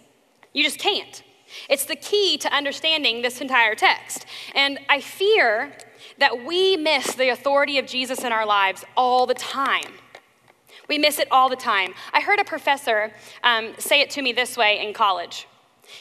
You 0.54 0.64
just 0.64 0.80
can't. 0.80 1.22
It's 1.70 1.86
the 1.86 1.96
key 1.96 2.38
to 2.38 2.54
understanding 2.54 3.22
this 3.22 3.42
entire 3.42 3.76
text. 3.76 4.26
And 4.56 4.80
I 4.88 5.02
fear 5.02 5.74
that 6.20 6.46
we 6.46 6.78
miss 6.78 7.16
the 7.16 7.30
authority 7.30 7.80
of 7.80 7.86
Jesus 7.86 8.24
in 8.24 8.32
our 8.32 8.46
lives 8.46 8.86
all 8.96 9.26
the 9.26 9.34
time. 9.34 9.94
We 10.88 10.98
miss 10.98 11.20
it 11.20 11.28
all 11.32 11.50
the 11.50 11.56
time. 11.56 11.94
I 12.14 12.22
heard 12.22 12.40
a 12.40 12.44
professor 12.44 13.12
um, 13.44 13.74
say 13.78 14.02
it 14.02 14.10
to 14.12 14.22
me 14.22 14.34
this 14.34 14.58
way 14.58 14.86
in 14.86 14.94
college. 14.94 15.48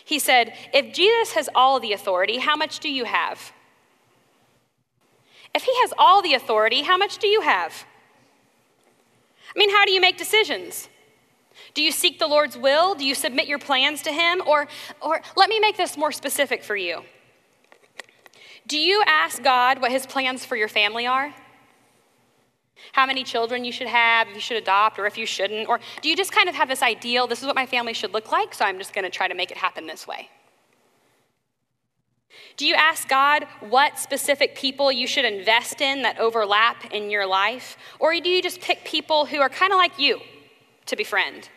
He 0.05 0.19
said, 0.19 0.55
If 0.73 0.95
Jesus 0.95 1.33
has 1.35 1.49
all 1.55 1.81
the 1.81 1.93
authority, 1.93 2.39
how 2.39 2.57
much 2.57 2.81
do 2.81 2.91
you 2.91 3.05
have? 3.05 3.53
If 5.55 5.65
he 5.65 5.73
has 5.83 5.93
all 5.99 6.23
the 6.23 6.35
authority, 6.35 6.83
how 6.83 6.97
much 6.97 7.19
do 7.19 7.27
you 7.27 7.41
have? 7.41 7.85
I 9.55 9.59
mean, 9.59 9.71
how 9.71 9.85
do 9.85 9.93
you 9.93 10.01
make 10.01 10.19
decisions? 10.19 10.89
Do 11.75 11.83
you 11.83 11.91
seek 11.91 12.19
the 12.19 12.27
Lord's 12.27 12.57
will? 12.57 12.95
Do 12.95 13.05
you 13.05 13.15
submit 13.15 13.47
your 13.47 13.59
plans 13.59 14.03
to 14.03 14.13
him? 14.13 14.43
Or, 14.47 14.69
or 15.01 15.21
let 15.37 15.49
me 15.49 15.59
make 15.59 15.77
this 15.77 15.97
more 15.97 16.13
specific 16.13 16.63
for 16.63 16.77
you. 16.77 17.03
Do 18.69 18.79
you 18.79 19.03
ask 19.07 19.43
God 19.43 19.81
what 19.81 19.91
his 19.91 20.07
plans 20.07 20.45
for 20.45 20.55
your 20.55 20.69
family 20.69 21.07
are? 21.07 21.35
How 22.93 23.07
many 23.07 23.25
children 23.25 23.65
you 23.65 23.73
should 23.73 23.87
have, 23.87 24.29
if 24.29 24.35
you 24.35 24.41
should 24.41 24.59
adopt, 24.59 24.99
or 24.99 25.07
if 25.07 25.17
you 25.17 25.25
shouldn't? 25.25 25.69
Or 25.69 25.81
do 26.03 26.09
you 26.11 26.15
just 26.15 26.33
kind 26.33 26.51
of 26.51 26.55
have 26.55 26.69
this 26.69 26.83
ideal, 26.83 27.27
this 27.27 27.41
is 27.41 27.47
what 27.47 27.57
my 27.57 27.65
family 27.65 27.95
should 27.95 28.13
look 28.13 28.31
like, 28.31 28.53
so 28.53 28.67
I'm 28.67 28.79
just 28.79 28.93
going 28.93 29.05
to 29.05 29.11
try 29.11 29.27
to 29.27 29.35
make 29.35 29.51
it 29.51 29.57
happen 29.57 29.87
this 29.87 30.07
way? 30.07 30.29
Do 32.59 32.67
you 32.67 32.75
ask 32.75 33.09
God 33.09 33.47
what 33.61 33.99
specific 33.99 34.55
people 34.55 34.93
you 34.93 35.07
should 35.07 35.25
invest 35.25 35.81
in 35.81 36.03
that 36.03 36.19
overlap 36.19 36.93
in 36.93 37.11
your 37.11 37.27
life? 37.27 37.79
Or 37.99 38.13
do 38.21 38.29
you 38.29 38.43
just 38.43 38.61
pick 38.61 38.85
people 38.85 39.25
who 39.25 39.39
are 39.39 39.49
kind 39.49 39.73
of 39.73 39.79
like 39.79 39.99
you 39.99 40.21
to 40.87 40.95
befriend? 40.95 41.49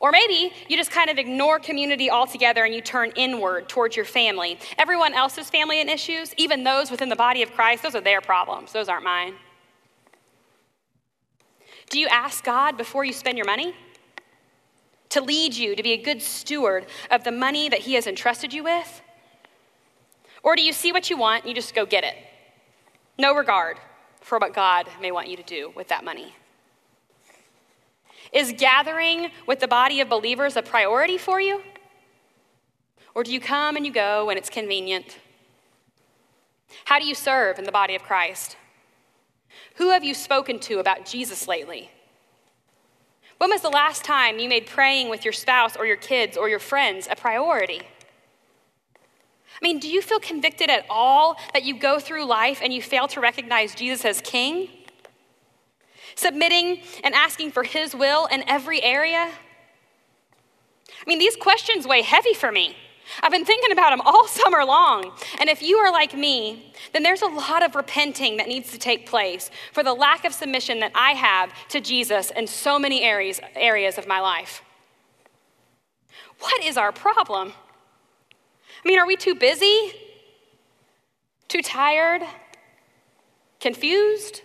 Or 0.00 0.12
maybe 0.12 0.52
you 0.68 0.76
just 0.76 0.92
kind 0.92 1.10
of 1.10 1.18
ignore 1.18 1.58
community 1.58 2.10
altogether 2.10 2.64
and 2.64 2.72
you 2.72 2.80
turn 2.80 3.12
inward 3.16 3.68
towards 3.68 3.96
your 3.96 4.04
family. 4.04 4.58
Everyone 4.78 5.12
else's 5.12 5.50
family 5.50 5.80
and 5.80 5.90
issues, 5.90 6.32
even 6.36 6.62
those 6.62 6.90
within 6.90 7.08
the 7.08 7.16
body 7.16 7.42
of 7.42 7.52
Christ, 7.52 7.82
those 7.82 7.96
are 7.96 8.00
their 8.00 8.20
problems, 8.20 8.72
those 8.72 8.88
aren't 8.88 9.04
mine. 9.04 9.34
Do 11.90 11.98
you 11.98 12.06
ask 12.08 12.44
God 12.44 12.76
before 12.76 13.04
you 13.04 13.12
spend 13.12 13.38
your 13.38 13.46
money? 13.46 13.74
To 15.10 15.22
lead 15.22 15.54
you 15.54 15.74
to 15.74 15.82
be 15.82 15.92
a 15.92 16.02
good 16.02 16.22
steward 16.22 16.86
of 17.10 17.24
the 17.24 17.32
money 17.32 17.68
that 17.68 17.80
He 17.80 17.94
has 17.94 18.06
entrusted 18.06 18.52
you 18.52 18.62
with? 18.62 19.00
Or 20.42 20.54
do 20.54 20.62
you 20.62 20.72
see 20.72 20.92
what 20.92 21.10
you 21.10 21.16
want 21.16 21.42
and 21.42 21.48
you 21.48 21.54
just 21.54 21.74
go 21.74 21.86
get 21.86 22.04
it? 22.04 22.14
No 23.18 23.34
regard 23.34 23.78
for 24.20 24.38
what 24.38 24.54
God 24.54 24.86
may 25.00 25.10
want 25.10 25.28
you 25.28 25.36
to 25.36 25.42
do 25.42 25.72
with 25.74 25.88
that 25.88 26.04
money. 26.04 26.34
Is 28.32 28.54
gathering 28.56 29.30
with 29.46 29.60
the 29.60 29.68
body 29.68 30.00
of 30.00 30.08
believers 30.08 30.56
a 30.56 30.62
priority 30.62 31.18
for 31.18 31.40
you? 31.40 31.62
Or 33.14 33.24
do 33.24 33.32
you 33.32 33.40
come 33.40 33.76
and 33.76 33.86
you 33.86 33.92
go 33.92 34.26
when 34.26 34.36
it's 34.36 34.50
convenient? 34.50 35.18
How 36.84 36.98
do 36.98 37.06
you 37.06 37.14
serve 37.14 37.58
in 37.58 37.64
the 37.64 37.72
body 37.72 37.94
of 37.94 38.02
Christ? 38.02 38.56
Who 39.76 39.90
have 39.90 40.04
you 40.04 40.14
spoken 40.14 40.58
to 40.60 40.78
about 40.78 41.06
Jesus 41.06 41.48
lately? 41.48 41.90
When 43.38 43.50
was 43.50 43.62
the 43.62 43.68
last 43.68 44.04
time 44.04 44.38
you 44.38 44.48
made 44.48 44.66
praying 44.66 45.08
with 45.08 45.24
your 45.24 45.32
spouse 45.32 45.76
or 45.76 45.86
your 45.86 45.96
kids 45.96 46.36
or 46.36 46.48
your 46.48 46.58
friends 46.58 47.08
a 47.10 47.16
priority? 47.16 47.80
I 47.80 49.58
mean, 49.62 49.78
do 49.78 49.88
you 49.88 50.02
feel 50.02 50.20
convicted 50.20 50.70
at 50.70 50.86
all 50.88 51.36
that 51.52 51.64
you 51.64 51.78
go 51.78 51.98
through 51.98 52.24
life 52.24 52.60
and 52.62 52.72
you 52.72 52.82
fail 52.82 53.08
to 53.08 53.20
recognize 53.20 53.74
Jesus 53.74 54.04
as 54.04 54.20
king? 54.20 54.68
Submitting 56.18 56.80
and 57.04 57.14
asking 57.14 57.52
for 57.52 57.62
his 57.62 57.94
will 57.94 58.26
in 58.26 58.42
every 58.48 58.82
area? 58.82 59.30
I 60.90 61.04
mean, 61.06 61.20
these 61.20 61.36
questions 61.36 61.86
weigh 61.86 62.02
heavy 62.02 62.34
for 62.34 62.50
me. 62.50 62.74
I've 63.22 63.30
been 63.30 63.44
thinking 63.44 63.70
about 63.70 63.90
them 63.90 64.00
all 64.00 64.26
summer 64.26 64.64
long. 64.64 65.12
And 65.38 65.48
if 65.48 65.62
you 65.62 65.76
are 65.76 65.92
like 65.92 66.14
me, 66.14 66.74
then 66.92 67.04
there's 67.04 67.22
a 67.22 67.28
lot 67.28 67.62
of 67.62 67.76
repenting 67.76 68.36
that 68.38 68.48
needs 68.48 68.72
to 68.72 68.78
take 68.78 69.06
place 69.06 69.48
for 69.72 69.84
the 69.84 69.94
lack 69.94 70.24
of 70.24 70.34
submission 70.34 70.80
that 70.80 70.90
I 70.92 71.12
have 71.12 71.52
to 71.68 71.80
Jesus 71.80 72.32
in 72.32 72.48
so 72.48 72.80
many 72.80 73.04
areas, 73.04 73.38
areas 73.54 73.96
of 73.96 74.08
my 74.08 74.18
life. 74.18 74.62
What 76.40 76.64
is 76.64 76.76
our 76.76 76.90
problem? 76.90 77.52
I 78.84 78.88
mean, 78.88 78.98
are 78.98 79.06
we 79.06 79.14
too 79.14 79.36
busy? 79.36 79.92
Too 81.46 81.62
tired? 81.62 82.22
Confused? 83.60 84.42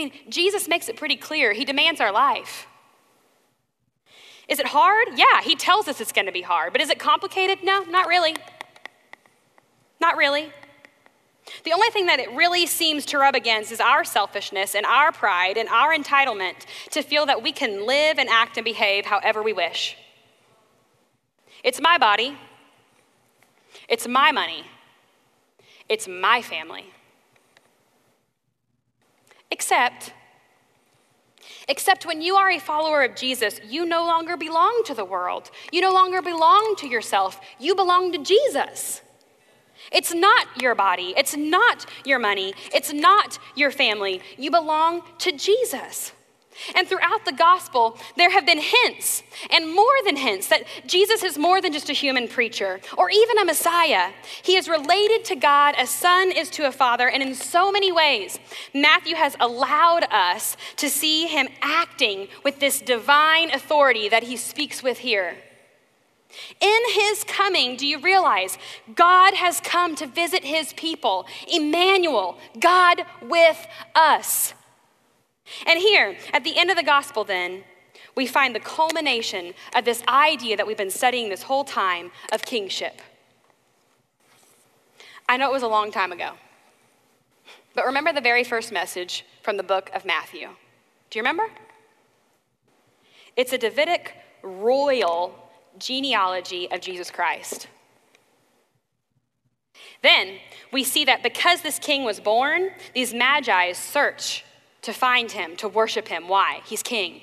I 0.00 0.04
mean, 0.04 0.12
Jesus 0.30 0.66
makes 0.66 0.88
it 0.88 0.96
pretty 0.96 1.16
clear. 1.16 1.52
He 1.52 1.66
demands 1.66 2.00
our 2.00 2.10
life. 2.10 2.66
Is 4.48 4.58
it 4.58 4.68
hard? 4.68 5.08
Yeah, 5.14 5.42
he 5.42 5.54
tells 5.54 5.88
us 5.88 6.00
it's 6.00 6.12
going 6.12 6.24
to 6.24 6.32
be 6.32 6.40
hard. 6.40 6.72
But 6.72 6.80
is 6.80 6.88
it 6.88 6.98
complicated? 6.98 7.58
No, 7.62 7.82
not 7.82 8.08
really. 8.08 8.34
Not 10.00 10.16
really. 10.16 10.50
The 11.64 11.72
only 11.72 11.90
thing 11.90 12.06
that 12.06 12.18
it 12.18 12.32
really 12.32 12.66
seems 12.66 13.04
to 13.06 13.18
rub 13.18 13.34
against 13.34 13.72
is 13.72 13.80
our 13.80 14.02
selfishness 14.02 14.74
and 14.74 14.86
our 14.86 15.12
pride 15.12 15.58
and 15.58 15.68
our 15.68 15.94
entitlement 15.94 16.64
to 16.92 17.02
feel 17.02 17.26
that 17.26 17.42
we 17.42 17.52
can 17.52 17.86
live 17.86 18.18
and 18.18 18.28
act 18.30 18.56
and 18.56 18.64
behave 18.64 19.04
however 19.04 19.42
we 19.42 19.52
wish. 19.52 19.96
It's 21.62 21.80
my 21.80 21.98
body, 21.98 22.38
it's 23.86 24.08
my 24.08 24.32
money, 24.32 24.64
it's 25.88 26.08
my 26.08 26.40
family. 26.40 26.86
Except, 29.50 30.12
except 31.68 32.06
when 32.06 32.22
you 32.22 32.36
are 32.36 32.50
a 32.50 32.58
follower 32.58 33.02
of 33.02 33.16
Jesus, 33.16 33.60
you 33.66 33.84
no 33.84 34.04
longer 34.04 34.36
belong 34.36 34.82
to 34.86 34.94
the 34.94 35.04
world. 35.04 35.50
You 35.72 35.80
no 35.80 35.92
longer 35.92 36.22
belong 36.22 36.76
to 36.78 36.86
yourself. 36.86 37.40
You 37.58 37.74
belong 37.74 38.12
to 38.12 38.18
Jesus. 38.18 39.02
It's 39.92 40.14
not 40.14 40.46
your 40.60 40.74
body. 40.74 41.14
It's 41.16 41.36
not 41.36 41.86
your 42.04 42.18
money. 42.18 42.54
It's 42.72 42.92
not 42.92 43.38
your 43.56 43.70
family. 43.70 44.20
You 44.38 44.50
belong 44.50 45.02
to 45.18 45.32
Jesus. 45.32 46.12
And 46.74 46.86
throughout 46.86 47.24
the 47.24 47.32
gospel, 47.32 47.98
there 48.16 48.30
have 48.30 48.46
been 48.46 48.60
hints, 48.60 49.22
and 49.50 49.74
more 49.74 49.94
than 50.04 50.16
hints, 50.16 50.48
that 50.48 50.64
Jesus 50.86 51.22
is 51.22 51.38
more 51.38 51.60
than 51.60 51.72
just 51.72 51.90
a 51.90 51.94
human 51.94 52.28
preacher 52.28 52.80
or 52.96 53.10
even 53.10 53.38
a 53.38 53.44
Messiah. 53.44 54.12
He 54.42 54.56
is 54.56 54.68
related 54.68 55.24
to 55.26 55.36
God 55.36 55.74
as 55.76 55.90
son 55.90 56.30
is 56.30 56.50
to 56.50 56.66
a 56.66 56.72
father, 56.72 57.08
and 57.08 57.22
in 57.22 57.34
so 57.34 57.70
many 57.72 57.92
ways, 57.92 58.38
Matthew 58.74 59.16
has 59.16 59.36
allowed 59.40 60.04
us 60.10 60.56
to 60.76 60.88
see 60.88 61.26
him 61.26 61.48
acting 61.62 62.28
with 62.44 62.60
this 62.60 62.80
divine 62.80 63.50
authority 63.50 64.08
that 64.08 64.24
he 64.24 64.36
speaks 64.36 64.82
with 64.82 64.98
here. 64.98 65.36
In 66.60 66.80
his 66.92 67.24
coming, 67.24 67.76
do 67.76 67.86
you 67.86 67.98
realize 67.98 68.56
God 68.94 69.34
has 69.34 69.60
come 69.60 69.96
to 69.96 70.06
visit 70.06 70.44
his 70.44 70.72
people? 70.74 71.26
Emmanuel, 71.52 72.38
God 72.58 73.04
with 73.22 73.66
us. 73.94 74.54
And 75.66 75.78
here, 75.78 76.16
at 76.32 76.44
the 76.44 76.58
end 76.58 76.70
of 76.70 76.76
the 76.76 76.82
gospel, 76.82 77.24
then, 77.24 77.64
we 78.14 78.26
find 78.26 78.54
the 78.54 78.60
culmination 78.60 79.54
of 79.74 79.84
this 79.84 80.02
idea 80.08 80.56
that 80.56 80.66
we've 80.66 80.76
been 80.76 80.90
studying 80.90 81.28
this 81.28 81.44
whole 81.44 81.64
time 81.64 82.10
of 82.32 82.42
kingship. 82.42 83.00
I 85.28 85.36
know 85.36 85.48
it 85.48 85.52
was 85.52 85.62
a 85.62 85.68
long 85.68 85.92
time 85.92 86.12
ago, 86.12 86.32
but 87.74 87.86
remember 87.86 88.12
the 88.12 88.20
very 88.20 88.42
first 88.42 88.72
message 88.72 89.24
from 89.42 89.56
the 89.56 89.62
book 89.62 89.90
of 89.94 90.04
Matthew. 90.04 90.48
Do 91.10 91.18
you 91.18 91.22
remember? 91.22 91.46
It's 93.36 93.52
a 93.52 93.58
Davidic 93.58 94.14
royal 94.42 95.34
genealogy 95.78 96.70
of 96.70 96.80
Jesus 96.80 97.10
Christ. 97.10 97.68
Then 100.02 100.38
we 100.72 100.82
see 100.82 101.04
that 101.04 101.22
because 101.22 101.62
this 101.62 101.78
king 101.78 102.04
was 102.04 102.20
born, 102.20 102.70
these 102.94 103.14
magi 103.14 103.72
search 103.72 104.44
to 104.82 104.92
find 104.92 105.32
him, 105.32 105.56
to 105.56 105.68
worship 105.68 106.08
him. 106.08 106.28
Why? 106.28 106.60
He's 106.64 106.82
king. 106.82 107.22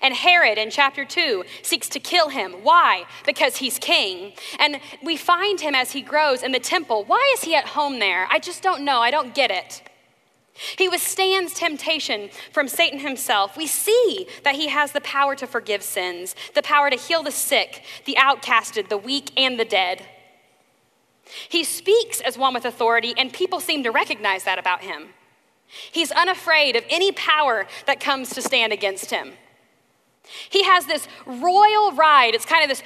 And 0.00 0.14
Herod 0.14 0.58
in 0.58 0.70
chapter 0.70 1.04
2 1.04 1.44
seeks 1.62 1.88
to 1.90 1.98
kill 1.98 2.28
him. 2.28 2.52
Why? 2.62 3.04
Because 3.26 3.56
he's 3.56 3.78
king. 3.78 4.32
And 4.58 4.80
we 5.02 5.16
find 5.16 5.60
him 5.60 5.74
as 5.74 5.92
he 5.92 6.00
grows 6.00 6.42
in 6.42 6.52
the 6.52 6.60
temple. 6.60 7.04
Why 7.04 7.32
is 7.34 7.42
he 7.42 7.54
at 7.56 7.68
home 7.68 7.98
there? 7.98 8.28
I 8.30 8.38
just 8.38 8.62
don't 8.62 8.84
know. 8.84 9.00
I 9.00 9.10
don't 9.10 9.34
get 9.34 9.50
it. 9.50 9.82
He 10.78 10.88
withstands 10.88 11.52
temptation 11.54 12.30
from 12.52 12.68
Satan 12.68 13.00
himself. 13.00 13.56
We 13.56 13.66
see 13.66 14.28
that 14.44 14.54
he 14.54 14.68
has 14.68 14.92
the 14.92 15.00
power 15.00 15.34
to 15.34 15.48
forgive 15.48 15.82
sins, 15.82 16.36
the 16.54 16.62
power 16.62 16.90
to 16.90 16.96
heal 16.96 17.24
the 17.24 17.32
sick, 17.32 17.82
the 18.04 18.16
outcasted, 18.16 18.88
the 18.88 18.96
weak, 18.96 19.32
and 19.36 19.58
the 19.58 19.64
dead. 19.64 20.06
He 21.48 21.64
speaks 21.64 22.20
as 22.20 22.38
one 22.38 22.54
with 22.54 22.64
authority, 22.64 23.14
and 23.16 23.32
people 23.32 23.58
seem 23.58 23.82
to 23.82 23.90
recognize 23.90 24.44
that 24.44 24.60
about 24.60 24.82
him. 24.82 25.08
He's 25.66 26.10
unafraid 26.12 26.76
of 26.76 26.84
any 26.88 27.12
power 27.12 27.66
that 27.86 28.00
comes 28.00 28.30
to 28.30 28.42
stand 28.42 28.72
against 28.72 29.10
him. 29.10 29.32
He 30.48 30.64
has 30.64 30.86
this 30.86 31.06
royal 31.26 31.92
ride. 31.92 32.34
It's 32.34 32.46
kind 32.46 32.62
of 32.62 32.68
this 32.68 32.82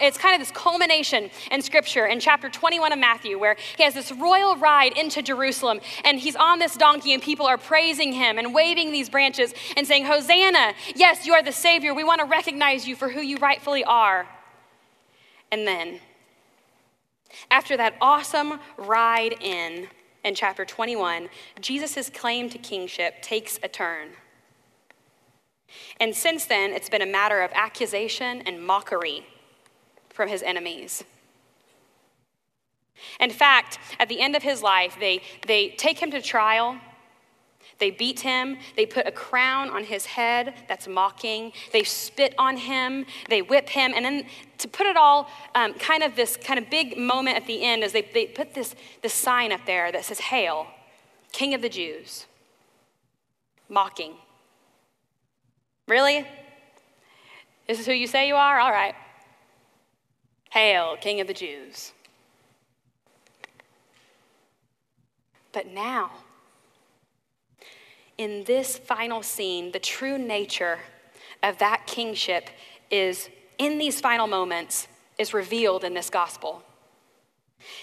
it's 0.00 0.16
kind 0.16 0.34
of 0.34 0.40
this 0.40 0.56
culmination 0.56 1.30
in 1.50 1.60
scripture 1.60 2.06
in 2.06 2.18
chapter 2.18 2.48
21 2.48 2.92
of 2.92 2.98
Matthew 2.98 3.38
where 3.38 3.56
he 3.76 3.82
has 3.82 3.92
this 3.92 4.10
royal 4.10 4.56
ride 4.56 4.96
into 4.96 5.20
Jerusalem 5.20 5.80
and 6.04 6.18
he's 6.18 6.36
on 6.36 6.58
this 6.58 6.76
donkey 6.76 7.12
and 7.12 7.22
people 7.22 7.46
are 7.46 7.58
praising 7.58 8.14
him 8.14 8.38
and 8.38 8.54
waving 8.54 8.90
these 8.90 9.10
branches 9.10 9.52
and 9.76 9.86
saying, 9.86 10.06
"Hosanna! 10.06 10.72
Yes, 10.94 11.26
you 11.26 11.34
are 11.34 11.42
the 11.42 11.52
savior. 11.52 11.92
We 11.92 12.04
want 12.04 12.20
to 12.20 12.26
recognize 12.26 12.88
you 12.88 12.96
for 12.96 13.10
who 13.10 13.20
you 13.20 13.36
rightfully 13.36 13.84
are." 13.84 14.26
And 15.52 15.66
then 15.66 16.00
after 17.50 17.76
that 17.76 17.96
awesome 18.00 18.60
ride 18.78 19.34
in 19.42 19.88
in 20.24 20.34
chapter 20.34 20.64
21, 20.64 21.28
Jesus' 21.60 22.10
claim 22.10 22.50
to 22.50 22.58
kingship 22.58 23.22
takes 23.22 23.58
a 23.62 23.68
turn. 23.68 24.08
And 26.00 26.14
since 26.14 26.44
then, 26.44 26.72
it's 26.72 26.88
been 26.88 27.02
a 27.02 27.06
matter 27.06 27.40
of 27.42 27.50
accusation 27.54 28.42
and 28.42 28.64
mockery 28.64 29.26
from 30.08 30.28
his 30.28 30.42
enemies. 30.42 31.04
In 33.20 33.30
fact, 33.30 33.78
at 33.98 34.08
the 34.08 34.20
end 34.20 34.34
of 34.34 34.42
his 34.42 34.62
life, 34.62 34.96
they, 34.98 35.22
they 35.46 35.70
take 35.70 36.00
him 36.00 36.10
to 36.10 36.20
trial. 36.20 36.78
They 37.78 37.90
beat 37.90 38.20
him. 38.20 38.56
They 38.76 38.86
put 38.86 39.06
a 39.06 39.12
crown 39.12 39.70
on 39.70 39.84
his 39.84 40.06
head 40.06 40.54
that's 40.68 40.88
mocking. 40.88 41.52
They 41.72 41.84
spit 41.84 42.34
on 42.38 42.56
him. 42.56 43.06
They 43.28 43.42
whip 43.42 43.68
him. 43.68 43.92
And 43.94 44.04
then 44.04 44.26
to 44.58 44.68
put 44.68 44.86
it 44.86 44.96
all 44.96 45.28
um, 45.54 45.74
kind 45.74 46.02
of 46.02 46.16
this 46.16 46.36
kind 46.36 46.58
of 46.58 46.68
big 46.70 46.98
moment 46.98 47.36
at 47.36 47.46
the 47.46 47.62
end 47.62 47.84
is 47.84 47.92
they, 47.92 48.02
they 48.02 48.26
put 48.26 48.54
this, 48.54 48.74
this 49.02 49.14
sign 49.14 49.52
up 49.52 49.64
there 49.66 49.92
that 49.92 50.04
says, 50.04 50.18
Hail, 50.18 50.66
King 51.32 51.54
of 51.54 51.62
the 51.62 51.68
Jews. 51.68 52.26
Mocking. 53.68 54.14
Really? 55.86 56.26
This 57.68 57.78
is 57.78 57.86
who 57.86 57.92
you 57.92 58.06
say 58.06 58.26
you 58.26 58.34
are? 58.34 58.58
All 58.58 58.72
right. 58.72 58.94
Hail, 60.50 60.96
King 61.00 61.20
of 61.20 61.26
the 61.26 61.34
Jews. 61.34 61.92
But 65.52 65.66
now, 65.68 66.10
in 68.18 68.44
this 68.44 68.76
final 68.76 69.22
scene, 69.22 69.72
the 69.72 69.78
true 69.78 70.18
nature 70.18 70.80
of 71.42 71.58
that 71.58 71.86
kingship 71.86 72.50
is, 72.90 73.30
in 73.58 73.78
these 73.78 74.00
final 74.00 74.26
moments, 74.26 74.88
is 75.18 75.32
revealed 75.32 75.84
in 75.84 75.94
this 75.94 76.10
gospel. 76.10 76.62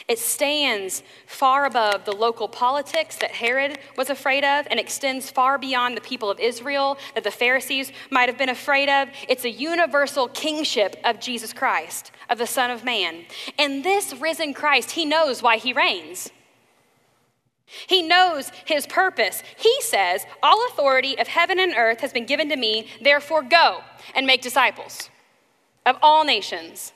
It 0.08 0.20
stands 0.20 1.04
far 1.26 1.66
above 1.66 2.06
the 2.06 2.16
local 2.16 2.48
politics 2.48 3.18
that 3.18 3.32
Herod 3.32 3.78
was 3.98 4.10
afraid 4.10 4.44
of 4.44 4.68
and 4.70 4.80
extends 4.80 5.30
far 5.30 5.58
beyond 5.58 5.98
the 5.98 6.02
people 6.02 6.30
of 6.30 6.40
Israel 6.40 6.98
that 7.14 7.24
the 7.24 7.32
Pharisees 7.32 7.92
might 8.10 8.30
have 8.30 8.38
been 8.38 8.50
afraid 8.50 8.90
of. 8.90 9.10
It's 9.28 9.44
a 9.44 9.50
universal 9.50 10.30
kingship 10.30 10.96
of 11.04 11.20
Jesus 11.20 11.52
Christ, 11.52 12.12
of 12.30 12.38
the 12.38 12.48
Son 12.48 12.72
of 12.72 12.84
Man. 12.84 13.26
And 13.60 13.84
this 13.84 14.14
risen 14.14 14.54
Christ, 14.54 14.92
he 14.92 15.06
knows 15.06 15.44
why 15.44 15.58
he 15.58 15.74
reigns. 15.74 16.32
He 17.88 18.02
knows 18.02 18.52
his 18.66 18.86
purpose. 18.86 19.44
He 19.58 19.76
says, 19.82 20.26
All 20.44 20.66
authority 20.68 21.18
of 21.18 21.28
heaven 21.28 21.60
and 21.60 21.74
earth 21.76 22.02
has 22.02 22.14
been 22.14 22.26
given 22.26 22.50
to 22.50 22.56
me, 22.56 22.88
therefore 23.02 23.42
go 23.42 23.82
and 24.14 24.28
make 24.28 24.42
disciples 24.42 25.10
of 25.86 25.98
all 26.02 26.24
nations 26.24 26.94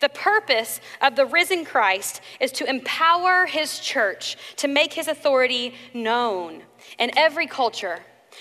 the 0.00 0.08
purpose 0.08 0.80
of 1.00 1.16
the 1.16 1.26
risen 1.26 1.64
Christ 1.64 2.20
is 2.40 2.52
to 2.52 2.68
empower 2.68 3.46
his 3.46 3.78
church 3.78 4.36
to 4.56 4.68
make 4.68 4.92
his 4.92 5.08
authority 5.08 5.74
known 5.94 6.62
in 6.98 7.16
every 7.16 7.46
culture 7.46 8.00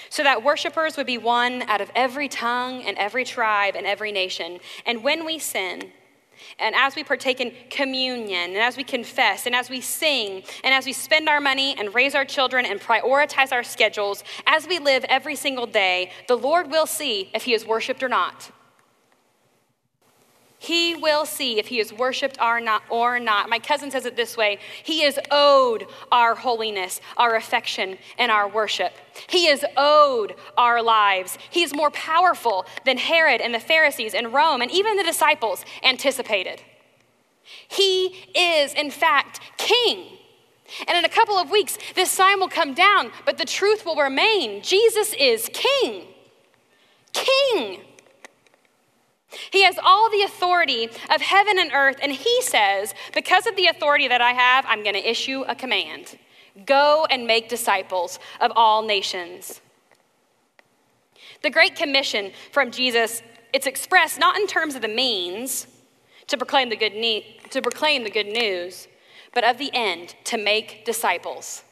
so 0.10 0.24
that 0.24 0.44
worshipers 0.44 0.98
would 0.98 1.08
be 1.08 1.18
one 1.18 1.63
out 1.63 1.82
of 1.82 1.91
every 1.95 2.28
tongue 2.28 2.84
and 2.84 2.98
every 2.98 3.26
tribe 3.26 3.76
and 3.76 3.86
every 3.86 4.12
nation. 4.12 4.60
And 4.86 5.04
when 5.04 5.26
we 5.26 5.38
sin, 5.38 5.91
and 6.60 6.75
as 6.75 6.95
we 6.95 7.04
partake 7.04 7.39
in 7.39 7.54
communion, 7.69 8.51
and 8.51 8.58
as 8.58 8.77
we 8.77 8.84
confess, 8.84 9.45
and 9.45 9.56
as 9.56 9.69
we 9.69 9.82
sing, 9.82 10.43
and 10.63 10.73
as 10.73 10.86
we 10.86 10.93
spend 10.93 11.30
our 11.30 11.39
money 11.39 11.75
and 11.77 11.93
raise 11.93 12.15
our 12.15 12.25
children 12.25 12.65
and 12.65 12.80
prioritize 12.80 13.51
our 13.51 13.63
schedules, 13.63 14.23
as 14.45 14.67
we 14.67 14.80
live 14.80 15.04
every 15.06 15.36
single 15.36 15.67
day, 15.67 16.12
the 16.27 16.38
Lord 16.38 16.69
will 16.69 16.88
see 16.88 17.30
if 17.34 17.43
he 17.43 17.54
is 17.54 17.65
worshiped 17.65 18.04
or 18.04 18.10
not. 18.10 18.51
He 20.62 20.93
will 20.93 21.26
see 21.26 21.58
if 21.58 21.69
he 21.69 21.80
is 21.80 21.91
worshiped 21.91 22.39
or 22.39 22.62
not, 22.62 22.84
or 22.88 23.19
not. 23.19 23.50
My 23.50 23.58
cousin 23.58 23.89
says 23.89 24.06
it 24.06 24.15
this 24.15 24.38
way 24.38 24.60
He 24.84 25.04
is 25.04 25.19
owed 25.32 25.88
our 26.12 26.36
holiness, 26.36 27.02
our 27.17 27.36
affection, 27.36 27.97
and 28.19 28.32
our 28.32 28.47
worship. 28.47 28.93
He 29.28 29.47
is 29.47 29.65
owed 29.76 30.36
our 30.60 30.84
lives. 30.84 31.39
He 31.50 31.63
is 31.63 31.74
more 31.74 31.89
powerful 31.89 32.67
than 32.86 33.00
Herod 33.00 33.41
and 33.41 33.56
the 33.56 33.60
Pharisees 33.60 34.13
and 34.13 34.36
Rome 34.36 34.62
and 34.62 34.69
even 34.69 34.97
the 34.97 35.04
disciples 35.04 35.65
anticipated. 35.82 36.62
He 37.67 38.28
is, 38.36 38.76
in 38.76 38.91
fact, 38.91 39.39
king. 39.58 40.15
And 40.88 40.95
in 40.95 41.04
a 41.04 41.10
couple 41.10 41.39
of 41.39 41.50
weeks, 41.50 41.80
this 41.95 42.12
sign 42.12 42.39
will 42.39 42.47
come 42.47 42.76
down, 42.76 43.12
but 43.26 43.39
the 43.39 43.45
truth 43.45 43.84
will 43.84 43.95
remain 43.95 44.62
Jesus 44.62 45.15
is 45.15 45.50
king. 45.52 46.06
King. 47.13 47.82
He 49.52 49.63
has 49.63 49.78
all 49.82 50.10
the 50.10 50.24
authority 50.24 50.89
of 51.10 51.22
heaven 51.22 51.58
and 51.58 51.72
earth, 51.74 51.98
and 52.02 52.12
he 52.12 52.41
says, 52.41 52.94
Because 53.13 53.48
of 53.48 53.56
the 53.56 53.67
authority 53.67 54.08
that 54.08 54.22
I 54.22 54.32
have, 54.32 54.65
I'm 54.67 54.84
going 54.84 54.96
to 54.96 55.10
issue 55.10 55.44
a 55.48 55.56
command 55.56 56.17
go 56.65 57.08
and 57.10 57.26
make 57.26 57.48
disciples 57.48 58.20
of 58.39 58.52
all 58.56 58.84
nations. 58.84 59.62
The 61.44 61.50
Great 61.50 61.76
Commission 61.76 62.32
from 62.52 62.72
Jesus, 62.72 63.24
it's 63.54 63.67
expressed 63.67 64.20
not 64.20 64.38
in 64.38 64.48
terms 64.48 64.76
of 64.76 64.82
the 64.82 64.88
means 64.88 65.67
to 66.28 66.38
proclaim 66.38 66.70
the 66.70 66.76
good, 66.76 66.94
to 67.52 67.62
proclaim 67.62 68.04
the 68.04 68.12
good 68.12 68.28
news, 68.28 68.88
but 69.34 69.44
of 69.44 69.58
the 69.58 69.72
end 69.74 70.15
to 70.26 70.38
make 70.38 70.86
disciples. 70.86 71.63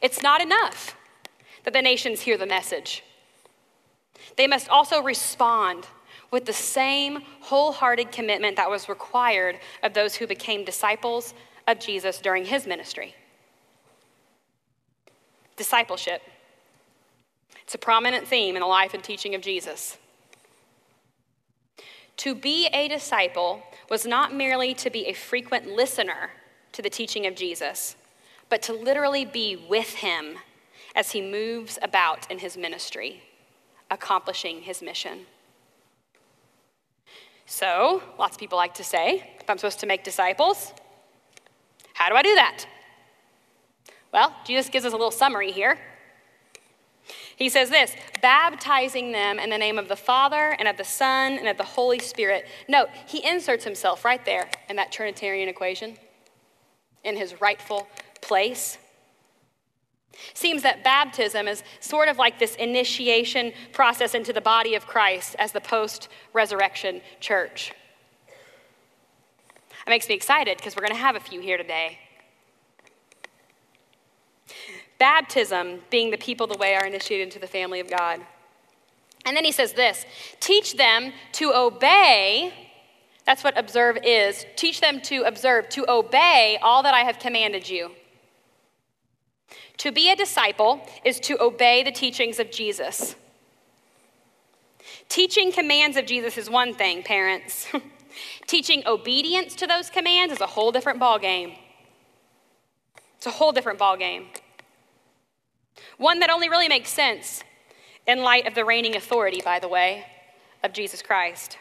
It's 0.00 0.22
not 0.22 0.40
enough 0.40 0.96
that 1.64 1.74
the 1.74 1.82
nations 1.82 2.20
hear 2.20 2.38
the 2.38 2.46
message. 2.46 3.02
They 4.36 4.46
must 4.46 4.68
also 4.68 5.02
respond 5.02 5.86
with 6.30 6.44
the 6.44 6.52
same 6.52 7.20
wholehearted 7.40 8.12
commitment 8.12 8.56
that 8.56 8.70
was 8.70 8.88
required 8.88 9.58
of 9.82 9.94
those 9.94 10.16
who 10.16 10.26
became 10.26 10.64
disciples 10.64 11.34
of 11.66 11.78
Jesus 11.78 12.20
during 12.20 12.44
his 12.44 12.66
ministry. 12.66 13.14
Discipleship. 15.56 16.22
It's 17.62 17.74
a 17.74 17.78
prominent 17.78 18.26
theme 18.26 18.56
in 18.56 18.60
the 18.60 18.66
life 18.66 18.94
and 18.94 19.02
teaching 19.02 19.34
of 19.34 19.40
Jesus. 19.40 19.98
To 22.18 22.34
be 22.34 22.66
a 22.72 22.88
disciple 22.88 23.62
was 23.88 24.06
not 24.06 24.34
merely 24.34 24.74
to 24.74 24.90
be 24.90 25.06
a 25.06 25.12
frequent 25.12 25.66
listener 25.66 26.30
to 26.72 26.82
the 26.82 26.90
teaching 26.90 27.26
of 27.26 27.34
Jesus, 27.34 27.96
but 28.48 28.62
to 28.62 28.72
literally 28.72 29.24
be 29.24 29.56
with 29.68 29.94
him 29.96 30.38
as 30.94 31.12
he 31.12 31.22
moves 31.22 31.78
about 31.82 32.30
in 32.30 32.38
his 32.38 32.56
ministry 32.56 33.22
accomplishing 33.90 34.62
his 34.62 34.82
mission. 34.82 35.26
So, 37.46 38.02
lots 38.18 38.36
of 38.36 38.40
people 38.40 38.58
like 38.58 38.74
to 38.74 38.84
say, 38.84 39.30
if 39.40 39.48
I'm 39.48 39.56
supposed 39.56 39.80
to 39.80 39.86
make 39.86 40.04
disciples, 40.04 40.72
how 41.94 42.08
do 42.08 42.14
I 42.14 42.22
do 42.22 42.34
that? 42.34 42.66
Well, 44.12 44.34
Jesus 44.44 44.68
gives 44.68 44.84
us 44.84 44.92
a 44.92 44.96
little 44.96 45.10
summary 45.10 45.50
here. 45.50 45.78
He 47.36 47.48
says 47.48 47.70
this 47.70 47.94
baptizing 48.20 49.12
them 49.12 49.38
in 49.38 49.48
the 49.48 49.58
name 49.58 49.78
of 49.78 49.88
the 49.88 49.96
Father 49.96 50.56
and 50.58 50.66
of 50.66 50.76
the 50.76 50.84
Son 50.84 51.38
and 51.38 51.48
of 51.48 51.56
the 51.56 51.64
Holy 51.64 52.00
Spirit. 52.00 52.46
Note, 52.68 52.88
he 53.06 53.24
inserts 53.24 53.64
himself 53.64 54.04
right 54.04 54.24
there 54.24 54.50
in 54.68 54.76
that 54.76 54.92
Trinitarian 54.92 55.48
equation 55.48 55.96
in 57.04 57.16
his 57.16 57.40
rightful 57.40 57.88
place. 58.20 58.78
Seems 60.34 60.62
that 60.62 60.82
baptism 60.82 61.46
is 61.46 61.62
sort 61.80 62.08
of 62.08 62.18
like 62.18 62.38
this 62.38 62.54
initiation 62.56 63.52
process 63.72 64.14
into 64.14 64.32
the 64.32 64.40
body 64.40 64.74
of 64.74 64.86
Christ 64.86 65.36
as 65.38 65.52
the 65.52 65.60
post 65.60 66.08
resurrection 66.32 67.00
church. 67.20 67.72
It 69.86 69.90
makes 69.90 70.08
me 70.08 70.14
excited 70.14 70.58
because 70.58 70.76
we're 70.76 70.82
going 70.82 70.94
to 70.94 71.00
have 71.00 71.16
a 71.16 71.20
few 71.20 71.40
here 71.40 71.56
today. 71.56 71.98
Baptism 74.98 75.80
being 75.90 76.10
the 76.10 76.18
people 76.18 76.46
the 76.46 76.58
way 76.58 76.74
are 76.74 76.84
initiated 76.84 77.28
into 77.28 77.38
the 77.38 77.46
family 77.46 77.80
of 77.80 77.88
God. 77.88 78.20
And 79.24 79.36
then 79.36 79.44
he 79.44 79.52
says 79.52 79.72
this 79.72 80.04
teach 80.40 80.76
them 80.76 81.12
to 81.32 81.52
obey. 81.54 82.52
That's 83.24 83.44
what 83.44 83.58
observe 83.58 83.98
is. 84.02 84.46
Teach 84.56 84.80
them 84.80 85.00
to 85.02 85.22
observe, 85.22 85.68
to 85.70 85.88
obey 85.90 86.58
all 86.62 86.82
that 86.82 86.94
I 86.94 87.00
have 87.00 87.18
commanded 87.18 87.68
you. 87.68 87.90
To 89.78 89.92
be 89.92 90.10
a 90.10 90.16
disciple 90.16 90.80
is 91.04 91.20
to 91.20 91.40
obey 91.42 91.82
the 91.82 91.92
teachings 91.92 92.38
of 92.38 92.50
Jesus. 92.50 93.16
Teaching 95.08 95.52
commands 95.52 95.96
of 95.96 96.06
Jesus 96.06 96.36
is 96.36 96.50
one 96.50 96.74
thing, 96.74 97.02
parents. 97.02 97.68
Teaching 98.46 98.82
obedience 98.86 99.54
to 99.56 99.66
those 99.66 99.90
commands 99.90 100.32
is 100.32 100.40
a 100.40 100.46
whole 100.46 100.72
different 100.72 101.00
ballgame. 101.00 101.56
It's 103.16 103.26
a 103.26 103.30
whole 103.30 103.52
different 103.52 103.78
ballgame. 103.78 104.26
One 105.96 106.20
that 106.20 106.30
only 106.30 106.48
really 106.48 106.68
makes 106.68 106.90
sense 106.90 107.42
in 108.06 108.22
light 108.22 108.46
of 108.46 108.54
the 108.54 108.64
reigning 108.64 108.96
authority, 108.96 109.40
by 109.44 109.58
the 109.58 109.68
way, 109.68 110.06
of 110.62 110.72
Jesus 110.72 111.02
Christ. 111.02 111.58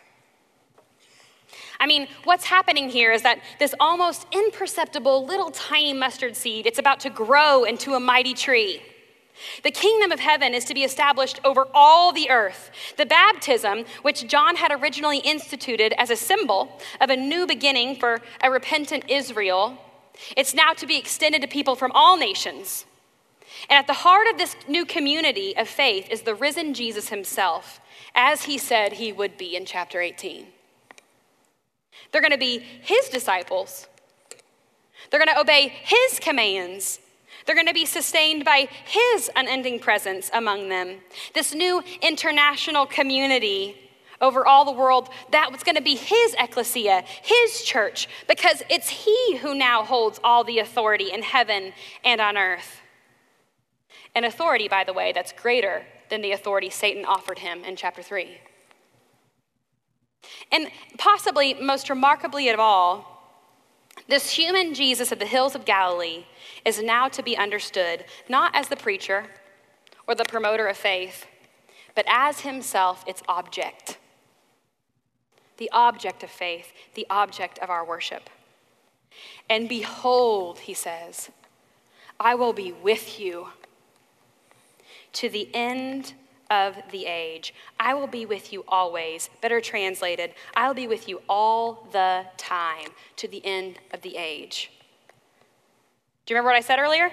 I 1.79 1.85
mean, 1.85 2.07
what's 2.23 2.45
happening 2.45 2.89
here 2.89 3.11
is 3.11 3.21
that 3.21 3.39
this 3.59 3.75
almost 3.79 4.25
imperceptible 4.31 5.25
little 5.25 5.51
tiny 5.51 5.93
mustard 5.93 6.35
seed, 6.35 6.65
it's 6.65 6.79
about 6.79 6.99
to 7.01 7.09
grow 7.09 7.63
into 7.63 7.93
a 7.93 7.99
mighty 7.99 8.33
tree. 8.33 8.81
The 9.63 9.71
kingdom 9.71 10.11
of 10.11 10.19
heaven 10.19 10.53
is 10.53 10.65
to 10.65 10.73
be 10.73 10.83
established 10.83 11.39
over 11.43 11.67
all 11.73 12.11
the 12.11 12.29
earth. 12.29 12.71
The 12.97 13.05
baptism, 13.05 13.85
which 14.01 14.27
John 14.27 14.55
had 14.55 14.71
originally 14.71 15.19
instituted 15.19 15.93
as 15.97 16.09
a 16.09 16.15
symbol 16.15 16.79
of 16.99 17.09
a 17.09 17.15
new 17.15 17.45
beginning 17.45 17.97
for 17.97 18.21
a 18.41 18.49
repentant 18.49 19.05
Israel, 19.07 19.77
it's 20.35 20.55
now 20.55 20.73
to 20.73 20.87
be 20.87 20.97
extended 20.97 21.41
to 21.41 21.47
people 21.47 21.75
from 21.75 21.91
all 21.93 22.17
nations. 22.17 22.85
And 23.69 23.77
at 23.77 23.87
the 23.87 23.93
heart 23.93 24.27
of 24.27 24.37
this 24.37 24.55
new 24.67 24.85
community 24.85 25.55
of 25.55 25.67
faith 25.67 26.09
is 26.09 26.23
the 26.23 26.35
risen 26.35 26.73
Jesus 26.73 27.09
himself, 27.09 27.79
as 28.15 28.43
he 28.43 28.57
said 28.57 28.93
he 28.93 29.13
would 29.13 29.37
be 29.37 29.55
in 29.55 29.65
chapter 29.65 30.01
18. 30.01 30.47
They're 32.11 32.21
going 32.21 32.31
to 32.31 32.37
be 32.37 32.59
his 32.59 33.09
disciples. 33.09 33.87
They're 35.09 35.19
going 35.19 35.33
to 35.33 35.39
obey 35.39 35.73
his 35.83 36.19
commands. 36.19 36.99
They're 37.45 37.55
going 37.55 37.67
to 37.67 37.73
be 37.73 37.85
sustained 37.85 38.43
by 38.43 38.67
his 38.85 39.29
unending 39.35 39.79
presence 39.79 40.29
among 40.33 40.69
them. 40.69 40.97
This 41.33 41.53
new 41.53 41.81
international 42.01 42.85
community 42.85 43.87
over 44.21 44.45
all 44.45 44.65
the 44.65 44.71
world, 44.71 45.09
that 45.31 45.51
was 45.51 45.63
going 45.63 45.75
to 45.75 45.81
be 45.81 45.95
his 45.95 46.35
ecclesia, 46.39 47.03
his 47.21 47.61
church, 47.63 48.07
because 48.27 48.63
it's 48.69 48.89
he 48.89 49.37
who 49.37 49.53
now 49.53 49.83
holds 49.83 50.19
all 50.23 50.43
the 50.43 50.59
authority 50.59 51.11
in 51.11 51.21
heaven 51.21 51.73
and 52.03 52.19
on 52.19 52.37
earth. 52.37 52.81
An 54.15 54.23
authority, 54.23 54.67
by 54.67 54.83
the 54.83 54.93
way, 54.93 55.11
that's 55.11 55.31
greater 55.31 55.83
than 56.09 56.21
the 56.21 56.31
authority 56.31 56.69
Satan 56.69 57.05
offered 57.05 57.39
him 57.39 57.63
in 57.63 57.75
chapter 57.75 58.01
3. 58.01 58.39
And 60.51 60.69
possibly 60.97 61.53
most 61.55 61.89
remarkably 61.89 62.49
of 62.49 62.59
all, 62.59 63.17
this 64.07 64.31
human 64.31 64.73
Jesus 64.73 65.11
of 65.11 65.19
the 65.19 65.25
hills 65.25 65.55
of 65.55 65.65
Galilee 65.65 66.25
is 66.63 66.81
now 66.81 67.07
to 67.09 67.23
be 67.23 67.37
understood 67.37 68.05
not 68.29 68.55
as 68.55 68.67
the 68.67 68.75
preacher 68.75 69.25
or 70.07 70.15
the 70.15 70.25
promoter 70.25 70.67
of 70.67 70.77
faith, 70.77 71.25
but 71.95 72.05
as 72.07 72.41
himself 72.41 73.03
its 73.07 73.21
object. 73.27 73.97
The 75.57 75.69
object 75.73 76.23
of 76.23 76.29
faith, 76.29 76.71
the 76.93 77.07
object 77.09 77.59
of 77.59 77.69
our 77.69 77.85
worship. 77.85 78.29
And 79.49 79.67
behold, 79.67 80.59
he 80.59 80.73
says, 80.73 81.29
I 82.19 82.35
will 82.35 82.53
be 82.53 82.71
with 82.71 83.19
you 83.19 83.49
to 85.13 85.29
the 85.29 85.49
end 85.53 86.13
of 86.49 86.75
the 86.91 87.05
age. 87.05 87.53
I 87.79 87.93
will 87.93 88.07
be 88.07 88.25
with 88.25 88.53
you 88.53 88.63
always. 88.67 89.29
Better 89.41 89.61
translated, 89.61 90.33
I 90.55 90.67
will 90.67 90.75
be 90.75 90.87
with 90.87 91.07
you 91.07 91.21
all 91.27 91.87
the 91.91 92.25
time 92.37 92.89
to 93.17 93.27
the 93.27 93.45
end 93.45 93.79
of 93.91 94.01
the 94.01 94.17
age. 94.17 94.71
Do 96.25 96.33
you 96.33 96.35
remember 96.35 96.49
what 96.49 96.57
I 96.57 96.61
said 96.61 96.79
earlier? 96.79 97.11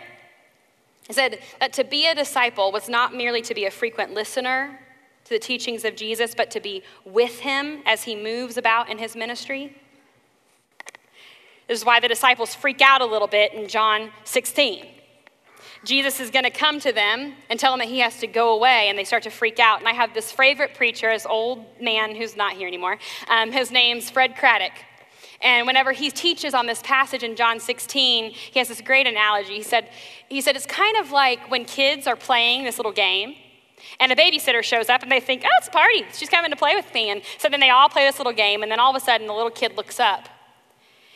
I 1.08 1.12
said 1.12 1.38
that 1.60 1.72
to 1.74 1.84
be 1.84 2.06
a 2.06 2.14
disciple 2.14 2.72
was 2.72 2.88
not 2.88 3.14
merely 3.14 3.42
to 3.42 3.54
be 3.54 3.66
a 3.66 3.70
frequent 3.70 4.14
listener 4.14 4.80
to 5.24 5.30
the 5.30 5.38
teachings 5.38 5.84
of 5.84 5.96
Jesus, 5.96 6.34
but 6.34 6.50
to 6.50 6.60
be 6.60 6.82
with 7.04 7.40
him 7.40 7.82
as 7.86 8.04
he 8.04 8.14
moves 8.14 8.56
about 8.56 8.90
in 8.90 8.98
his 8.98 9.16
ministry. 9.16 9.76
This 11.68 11.78
is 11.78 11.84
why 11.84 12.00
the 12.00 12.08
disciples 12.08 12.54
freak 12.54 12.82
out 12.82 13.00
a 13.00 13.06
little 13.06 13.28
bit 13.28 13.54
in 13.54 13.68
John 13.68 14.10
16. 14.24 14.86
Jesus 15.84 16.20
is 16.20 16.30
going 16.30 16.44
to 16.44 16.50
come 16.50 16.80
to 16.80 16.92
them 16.92 17.34
and 17.48 17.60
tell 17.60 17.72
them 17.72 17.80
that 17.80 17.88
he 17.88 18.00
has 18.00 18.18
to 18.20 18.26
go 18.26 18.54
away, 18.54 18.88
and 18.88 18.98
they 18.98 19.04
start 19.04 19.22
to 19.24 19.30
freak 19.30 19.58
out. 19.58 19.78
And 19.78 19.88
I 19.88 19.92
have 19.92 20.14
this 20.14 20.32
favorite 20.32 20.74
preacher, 20.74 21.10
this 21.10 21.26
old 21.26 21.64
man 21.80 22.14
who's 22.14 22.36
not 22.36 22.54
here 22.54 22.66
anymore. 22.66 22.98
Um, 23.28 23.52
his 23.52 23.70
name's 23.70 24.10
Fred 24.10 24.36
Craddock. 24.36 24.72
And 25.42 25.66
whenever 25.66 25.92
he 25.92 26.10
teaches 26.10 26.54
on 26.54 26.66
this 26.66 26.80
passage 26.82 27.22
in 27.22 27.36
John 27.36 27.60
16, 27.60 28.30
he 28.30 28.58
has 28.58 28.68
this 28.68 28.80
great 28.80 29.06
analogy. 29.06 29.54
He 29.54 29.62
said, 29.62 29.88
he 30.28 30.40
said, 30.40 30.56
It's 30.56 30.66
kind 30.66 30.96
of 30.96 31.10
like 31.10 31.50
when 31.50 31.64
kids 31.64 32.06
are 32.06 32.16
playing 32.16 32.64
this 32.64 32.78
little 32.78 32.92
game, 32.92 33.34
and 34.00 34.10
a 34.10 34.16
babysitter 34.16 34.62
shows 34.62 34.88
up 34.88 35.02
and 35.02 35.12
they 35.12 35.20
think, 35.20 35.42
Oh, 35.44 35.48
it's 35.58 35.68
a 35.68 35.70
party. 35.70 36.04
She's 36.14 36.30
coming 36.30 36.50
to 36.50 36.56
play 36.56 36.74
with 36.74 36.92
me. 36.94 37.10
And 37.10 37.22
so 37.38 37.48
then 37.48 37.60
they 37.60 37.70
all 37.70 37.88
play 37.88 38.06
this 38.06 38.18
little 38.18 38.32
game, 38.32 38.62
and 38.62 38.72
then 38.72 38.80
all 38.80 38.90
of 38.90 38.96
a 38.96 39.04
sudden 39.04 39.26
the 39.26 39.34
little 39.34 39.50
kid 39.50 39.76
looks 39.76 40.00
up 40.00 40.28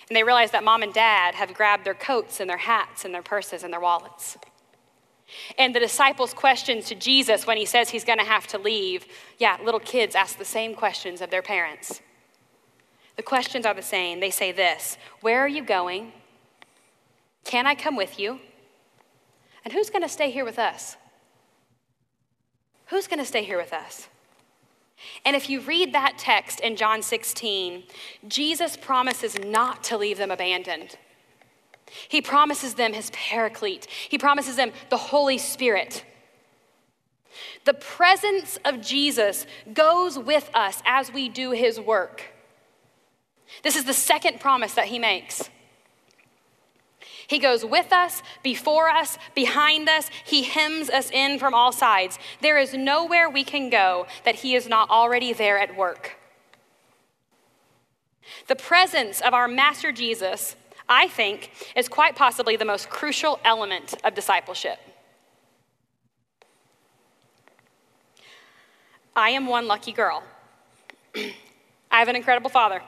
and 0.08 0.16
they 0.16 0.24
realize 0.24 0.50
that 0.52 0.64
mom 0.64 0.82
and 0.82 0.92
dad 0.92 1.34
have 1.34 1.52
grabbed 1.54 1.84
their 1.84 1.94
coats 1.94 2.40
and 2.40 2.48
their 2.48 2.58
hats 2.58 3.04
and 3.04 3.14
their 3.14 3.22
purses 3.22 3.62
and 3.62 3.72
their 3.72 3.80
wallets. 3.80 4.38
And 5.58 5.74
the 5.74 5.80
disciples' 5.80 6.32
questions 6.32 6.86
to 6.86 6.94
Jesus 6.94 7.46
when 7.46 7.56
he 7.56 7.66
says 7.66 7.90
he's 7.90 8.04
going 8.04 8.18
to 8.18 8.24
have 8.24 8.46
to 8.48 8.58
leave, 8.58 9.06
yeah, 9.38 9.58
little 9.62 9.80
kids 9.80 10.14
ask 10.14 10.38
the 10.38 10.44
same 10.44 10.74
questions 10.74 11.20
of 11.20 11.30
their 11.30 11.42
parents. 11.42 12.00
The 13.16 13.22
questions 13.22 13.66
are 13.66 13.74
the 13.74 13.82
same. 13.82 14.20
They 14.20 14.30
say 14.30 14.52
this 14.52 14.96
Where 15.20 15.40
are 15.40 15.48
you 15.48 15.62
going? 15.62 16.12
Can 17.44 17.66
I 17.66 17.74
come 17.74 17.96
with 17.96 18.18
you? 18.18 18.40
And 19.64 19.72
who's 19.72 19.90
going 19.90 20.02
to 20.02 20.08
stay 20.08 20.30
here 20.30 20.44
with 20.44 20.58
us? 20.58 20.96
Who's 22.86 23.06
going 23.06 23.18
to 23.18 23.24
stay 23.24 23.42
here 23.42 23.58
with 23.58 23.72
us? 23.72 24.08
And 25.24 25.36
if 25.36 25.50
you 25.50 25.60
read 25.60 25.92
that 25.92 26.18
text 26.18 26.60
in 26.60 26.76
John 26.76 27.02
16, 27.02 27.84
Jesus 28.26 28.76
promises 28.76 29.38
not 29.38 29.84
to 29.84 29.96
leave 29.96 30.18
them 30.18 30.30
abandoned. 30.30 30.96
He 32.08 32.20
promises 32.20 32.74
them 32.74 32.92
his 32.92 33.10
paraclete, 33.10 33.86
he 34.08 34.18
promises 34.18 34.56
them 34.56 34.72
the 34.90 34.96
Holy 34.96 35.38
Spirit. 35.38 36.04
The 37.64 37.74
presence 37.74 38.58
of 38.64 38.80
Jesus 38.80 39.46
goes 39.72 40.18
with 40.18 40.50
us 40.54 40.82
as 40.84 41.12
we 41.12 41.28
do 41.28 41.52
his 41.52 41.78
work. 41.78 42.24
This 43.62 43.76
is 43.76 43.84
the 43.84 43.92
second 43.92 44.40
promise 44.40 44.74
that 44.74 44.86
he 44.86 44.98
makes. 44.98 45.48
He 47.28 47.38
goes 47.38 47.62
with 47.62 47.92
us, 47.92 48.22
before 48.42 48.88
us, 48.88 49.18
behind 49.34 49.86
us. 49.86 50.10
He 50.24 50.44
hems 50.44 50.88
us 50.88 51.10
in 51.10 51.38
from 51.38 51.52
all 51.52 51.72
sides. 51.72 52.18
There 52.40 52.56
is 52.56 52.72
nowhere 52.72 53.28
we 53.28 53.44
can 53.44 53.68
go 53.68 54.06
that 54.24 54.36
He 54.36 54.54
is 54.54 54.66
not 54.66 54.88
already 54.88 55.34
there 55.34 55.58
at 55.58 55.76
work. 55.76 56.16
The 58.46 58.56
presence 58.56 59.20
of 59.20 59.34
our 59.34 59.46
Master 59.46 59.92
Jesus 59.92 60.56
I 60.88 61.08
think, 61.08 61.50
is 61.76 61.88
quite 61.88 62.16
possibly 62.16 62.56
the 62.56 62.64
most 62.64 62.88
crucial 62.88 63.38
element 63.44 63.94
of 64.04 64.14
discipleship. 64.14 64.78
I 69.14 69.30
am 69.30 69.46
one 69.46 69.66
lucky 69.66 69.92
girl. 69.92 70.22
I 71.14 71.98
have 71.98 72.08
an 72.08 72.16
incredible 72.16 72.50
father. 72.50 72.80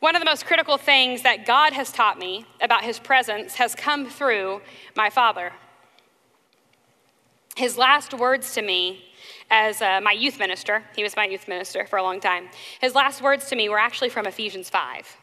One 0.00 0.16
of 0.16 0.20
the 0.20 0.26
most 0.26 0.46
critical 0.46 0.78
things 0.78 1.22
that 1.22 1.44
God 1.44 1.74
has 1.74 1.92
taught 1.92 2.18
me 2.18 2.46
about 2.60 2.82
his 2.82 2.98
presence 2.98 3.56
has 3.56 3.74
come 3.74 4.08
through 4.08 4.62
my 4.96 5.10
father. 5.10 5.52
His 7.56 7.76
last 7.76 8.14
words 8.14 8.54
to 8.54 8.62
me 8.62 9.04
as 9.50 9.82
uh, 9.82 10.00
my 10.00 10.12
youth 10.12 10.38
minister, 10.38 10.84
he 10.96 11.02
was 11.02 11.16
my 11.16 11.26
youth 11.26 11.46
minister 11.46 11.86
for 11.86 11.98
a 11.98 12.02
long 12.02 12.20
time, 12.20 12.48
his 12.80 12.94
last 12.94 13.20
words 13.20 13.48
to 13.50 13.56
me 13.56 13.68
were 13.68 13.78
actually 13.78 14.08
from 14.08 14.26
Ephesians 14.26 14.70
5 14.70 15.19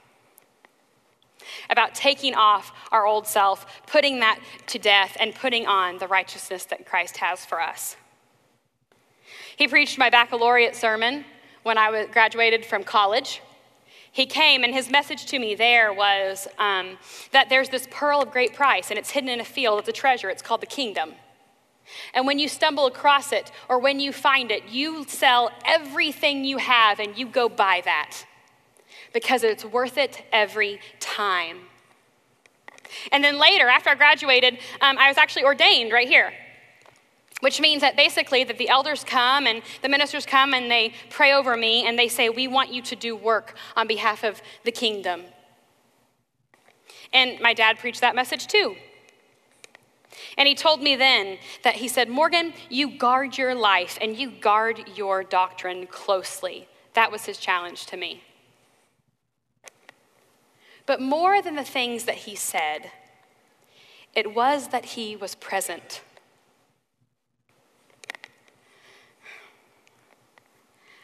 about 1.70 1.96
taking 1.96 2.36
off 2.36 2.72
our 2.92 3.06
old 3.06 3.28
self, 3.28 3.66
putting 3.88 4.20
that 4.20 4.40
to 4.68 4.80
death, 4.80 5.18
and 5.20 5.34
putting 5.34 5.66
on 5.66 5.98
the 5.98 6.08
righteousness 6.08 6.66
that 6.66 6.86
Christ 6.86 7.18
has 7.18 7.46
for 7.46 7.62
us. 7.62 7.96
He 9.56 9.68
preached 9.68 9.98
my 9.98 10.10
baccalaureate 10.10 10.76
sermon 10.76 11.26
when 11.64 11.78
I 11.78 12.06
graduated 12.06 12.66
from 12.66 12.84
college. 12.84 13.42
He 14.12 14.26
came, 14.26 14.64
and 14.64 14.74
his 14.74 14.90
message 14.90 15.26
to 15.28 15.40
me 15.40 15.56
there 15.56 15.94
was 15.94 16.48
um, 16.58 16.98
that 17.32 17.50
there's 17.50 17.70
this 17.70 17.88
pearl 17.92 18.22
of 18.22 18.32
great 18.32 18.54
price, 18.54 18.90
and 18.90 18.98
it's 18.98 19.12
hidden 19.12 19.30
in 19.30 19.40
a 19.40 19.46
field. 19.46 19.80
It's 19.80 19.90
a 19.90 19.94
treasure. 19.94 20.30
It's 20.30 20.42
called 20.42 20.62
the 20.62 20.68
kingdom. 20.68 21.14
And 22.14 22.26
when 22.26 22.40
you 22.40 22.50
stumble 22.50 22.86
across 22.86 23.32
it, 23.32 23.52
or 23.70 23.80
when 23.80 24.00
you 24.00 24.12
find 24.12 24.52
it, 24.52 24.68
you 24.70 25.06
sell 25.08 25.52
everything 25.66 26.46
you 26.46 26.58
have 26.58 27.00
and 27.00 27.18
you 27.18 27.28
go 27.28 27.48
buy 27.48 27.82
that 27.86 28.26
because 29.14 29.44
it's 29.44 29.66
worth 29.66 29.98
it 29.98 30.24
every 30.32 30.80
time. 31.00 31.60
And 33.12 33.24
then 33.24 33.38
later, 33.40 33.68
after 33.68 33.90
I 33.90 33.96
graduated, 33.96 34.56
um, 34.82 34.98
I 34.98 35.08
was 35.10 35.18
actually 35.18 35.44
ordained 35.44 35.92
right 35.92 36.08
here 36.08 36.34
which 37.40 37.62
means 37.62 37.82
that 37.82 37.96
basically 37.96 38.44
that 38.44 38.58
the 38.58 38.68
elders 38.68 39.04
come 39.04 39.46
and 39.46 39.62
the 39.84 39.90
ministers 39.90 40.26
come 40.26 40.56
and 40.56 40.72
they 40.72 40.92
pray 41.12 41.32
over 41.32 41.56
me 41.56 41.88
and 41.88 41.98
they 41.98 42.08
say 42.08 42.30
we 42.30 42.48
want 42.48 42.74
you 42.74 42.82
to 42.82 42.96
do 42.96 43.16
work 43.16 43.56
on 43.76 43.86
behalf 43.86 44.24
of 44.24 44.42
the 44.64 44.72
kingdom 44.72 45.22
and 47.14 47.40
my 47.40 47.54
dad 47.54 47.78
preached 47.78 48.02
that 48.02 48.16
message 48.16 48.48
too 48.48 48.76
and 50.36 50.48
he 50.48 50.56
told 50.56 50.82
me 50.82 50.96
then 50.96 51.38
that 51.64 51.76
he 51.76 51.88
said 51.88 52.10
morgan 52.10 52.54
you 52.70 52.98
guard 52.98 53.38
your 53.38 53.54
life 53.54 54.00
and 54.02 54.18
you 54.18 54.32
guard 54.32 54.84
your 54.96 55.24
doctrine 55.24 55.86
closely 55.86 56.68
That 56.98 57.12
was 57.12 57.26
his 57.26 57.38
challenge 57.38 57.86
to 57.88 57.96
me. 57.96 58.24
But 60.88 61.02
more 61.02 61.42
than 61.42 61.56
the 61.56 61.66
things 61.66 62.06
that 62.06 62.16
he 62.16 62.36
said, 62.36 62.92
it 64.16 64.34
was 64.34 64.70
that 64.70 64.86
he 64.86 65.16
was 65.16 65.36
present. 65.36 66.02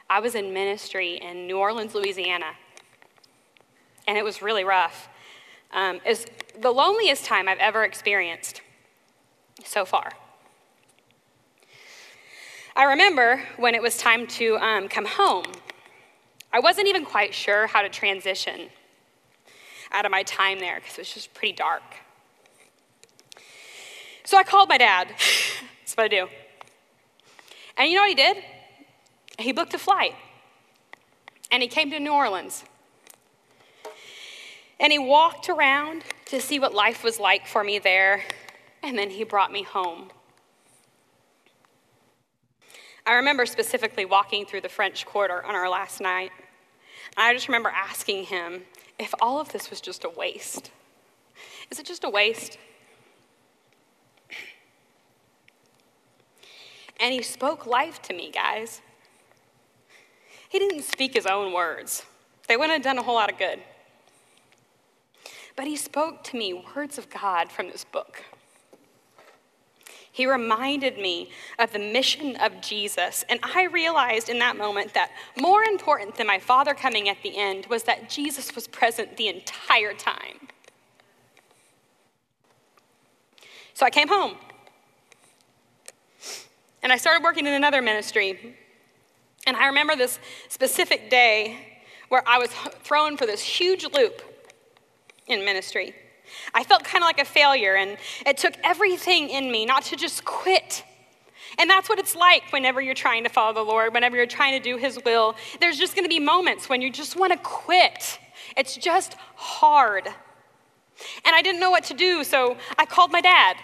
I 0.10 0.20
was 0.22 0.36
in 0.36 0.54
ministry 0.54 1.18
in 1.18 1.48
New 1.48 1.58
Orleans, 1.58 1.94
Louisiana, 1.94 2.54
and 4.08 4.18
it 4.18 4.24
was 4.24 4.42
really 4.42 4.64
rough. 4.64 5.10
Um, 5.72 6.00
it's 6.06 6.26
the 6.60 6.72
loneliest 6.72 7.26
time 7.26 7.50
I've 7.50 7.60
ever 7.60 7.84
experienced 7.84 8.62
so 9.66 9.84
far. 9.84 10.14
I 12.76 12.86
remember 12.86 13.44
when 13.58 13.76
it 13.76 13.82
was 13.82 13.98
time 13.98 14.28
to 14.28 14.58
um, 14.60 14.88
come 14.88 15.06
home, 15.06 15.46
I 16.54 16.60
wasn't 16.60 16.88
even 16.88 17.04
quite 17.04 17.34
sure 17.34 17.68
how 17.68 17.82
to 17.82 17.90
transition 17.90 18.70
out 19.94 20.06
of 20.06 20.12
my 20.12 20.24
time 20.24 20.60
there 20.60 20.76
because 20.76 20.94
it 20.94 21.02
was 21.02 21.14
just 21.14 21.34
pretty 21.34 21.54
dark. 21.54 21.84
So 24.26 24.38
I 24.38 24.44
called 24.44 24.70
my 24.70 24.78
dad. 24.78 25.10
That's 25.80 25.96
what 25.96 26.06
I 26.06 26.08
do. 26.08 26.28
And 27.78 27.90
you 27.90 27.96
know 27.96 28.02
what 28.02 28.10
he 28.10 28.16
did? 28.16 28.38
He 29.40 29.52
booked 29.52 29.74
a 29.74 29.80
flight 29.80 30.16
and 31.52 31.62
he 31.62 31.68
came 31.68 31.92
to 31.92 32.00
New 32.00 32.12
Orleans. 32.12 32.64
And 34.80 34.92
he 34.92 35.00
walked 35.00 35.50
around 35.50 36.04
to 36.26 36.42
see 36.42 36.60
what 36.60 36.74
life 36.74 37.04
was 37.04 37.20
like 37.20 37.46
for 37.48 37.64
me 37.64 37.78
there, 37.78 38.24
and 38.82 38.98
then 38.98 39.12
he 39.12 39.24
brought 39.24 39.52
me 39.52 39.62
home. 39.62 40.10
I 43.06 43.14
remember 43.14 43.46
specifically 43.46 44.04
walking 44.04 44.46
through 44.46 44.62
the 44.62 44.70
French 44.70 45.06
Quarter 45.06 45.46
on 45.46 45.56
our 45.56 45.70
last 45.70 46.02
night. 46.02 46.32
And 47.16 47.24
I 47.24 47.34
just 47.34 47.48
remember 47.48 47.70
asking 47.70 48.26
him 48.26 48.64
if 49.04 49.14
all 49.22 49.40
of 49.40 49.52
this 49.52 49.70
was 49.70 49.82
just 49.82 50.06
a 50.06 50.10
waste. 50.10 50.72
Is 51.70 51.78
it 51.78 51.86
just 51.86 52.06
a 52.06 52.10
waste? 52.10 52.58
And 57.00 57.14
he 57.14 57.22
spoke 57.22 57.66
life 57.66 58.02
to 58.04 58.14
me, 58.14 58.32
guys. 58.32 58.82
He 60.48 60.58
didn't 60.58 60.84
speak 60.84 61.16
his 61.16 61.26
own 61.26 61.52
words, 61.52 62.06
they 62.48 62.56
wouldn't 62.56 62.74
have 62.74 62.84
done 62.84 62.98
a 62.98 63.04
whole 63.04 63.16
lot 63.16 63.32
of 63.32 63.38
good. 63.38 63.60
But 65.56 65.66
he 65.66 65.76
spoke 65.76 66.24
to 66.26 66.38
me 66.38 66.64
words 66.76 66.98
of 66.98 67.10
God 67.10 67.52
from 67.52 67.68
this 67.68 67.84
book. 67.84 68.24
He 70.14 70.28
reminded 70.28 71.00
me 71.00 71.32
of 71.58 71.74
the 71.74 71.80
mission 71.80 72.36
of 72.36 72.62
Jesus. 72.62 73.26
And 73.30 73.40
I 73.42 73.66
realized 73.66 74.30
in 74.30 74.38
that 74.40 74.56
moment 74.56 74.94
that 74.94 75.10
more 75.42 75.64
important 75.64 76.16
than 76.16 76.28
my 76.28 76.38
father 76.38 76.76
coming 76.76 77.10
at 77.10 77.18
the 77.24 77.36
end 77.36 77.66
was 77.66 77.84
that 77.84 78.12
Jesus 78.12 78.54
was 78.54 78.68
present 78.68 79.18
the 79.18 79.28
entire 79.28 79.96
time. 79.96 80.50
So 83.74 83.88
I 83.88 83.90
came 83.90 84.08
home. 84.08 84.36
And 86.84 86.94
I 86.94 86.98
started 86.98 87.24
working 87.24 87.48
in 87.48 87.54
another 87.54 87.82
ministry. 87.82 88.56
And 89.48 89.58
I 89.58 89.66
remember 89.66 89.96
this 89.96 90.20
specific 90.48 91.10
day 91.10 91.82
where 92.10 92.22
I 92.28 92.38
was 92.38 92.52
thrown 92.84 93.18
for 93.18 93.26
this 93.26 93.42
huge 93.42 93.84
loop 93.92 94.22
in 95.26 95.44
ministry. 95.44 95.96
I 96.54 96.64
felt 96.64 96.84
kind 96.84 97.04
of 97.04 97.08
like 97.08 97.20
a 97.20 97.26
failure, 97.26 97.76
and 97.76 97.98
it 98.26 98.38
took 98.38 98.54
everything 98.64 99.30
in 99.30 99.52
me 99.52 99.66
not 99.66 99.84
to 99.86 99.96
just 99.96 100.26
quit. 100.26 100.84
And 101.60 101.70
that's 101.70 101.88
what 101.90 102.00
it's 102.00 102.16
like 102.16 102.44
whenever 102.52 102.82
you're 102.82 102.96
trying 102.96 103.24
to 103.24 103.30
follow 103.30 103.54
the 103.54 103.62
Lord, 103.62 103.94
whenever 103.94 104.16
you're 104.16 104.26
trying 104.26 104.60
to 104.60 104.64
do 104.64 104.78
His 104.78 105.00
will. 105.06 105.36
There's 105.60 105.78
just 105.78 105.96
going 105.96 106.06
to 106.06 106.10
be 106.10 106.20
moments 106.20 106.70
when 106.70 106.82
you 106.82 106.90
just 106.90 107.16
want 107.16 107.32
to 107.34 107.40
quit. 107.40 108.20
It's 108.58 108.76
just 108.76 109.16
hard. 109.36 110.08
And 111.26 111.36
I 111.36 111.42
didn't 111.42 111.60
know 111.60 111.72
what 111.72 111.84
to 111.86 111.94
do, 111.94 112.24
so 112.24 112.58
I 112.78 112.86
called 112.86 113.12
my 113.12 113.22
dad. 113.22 113.58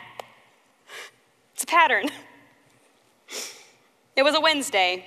It's 1.54 1.64
a 1.64 1.68
pattern. 1.68 2.10
It 4.16 4.24
was 4.24 4.36
a 4.36 4.42
Wednesday, 4.42 5.06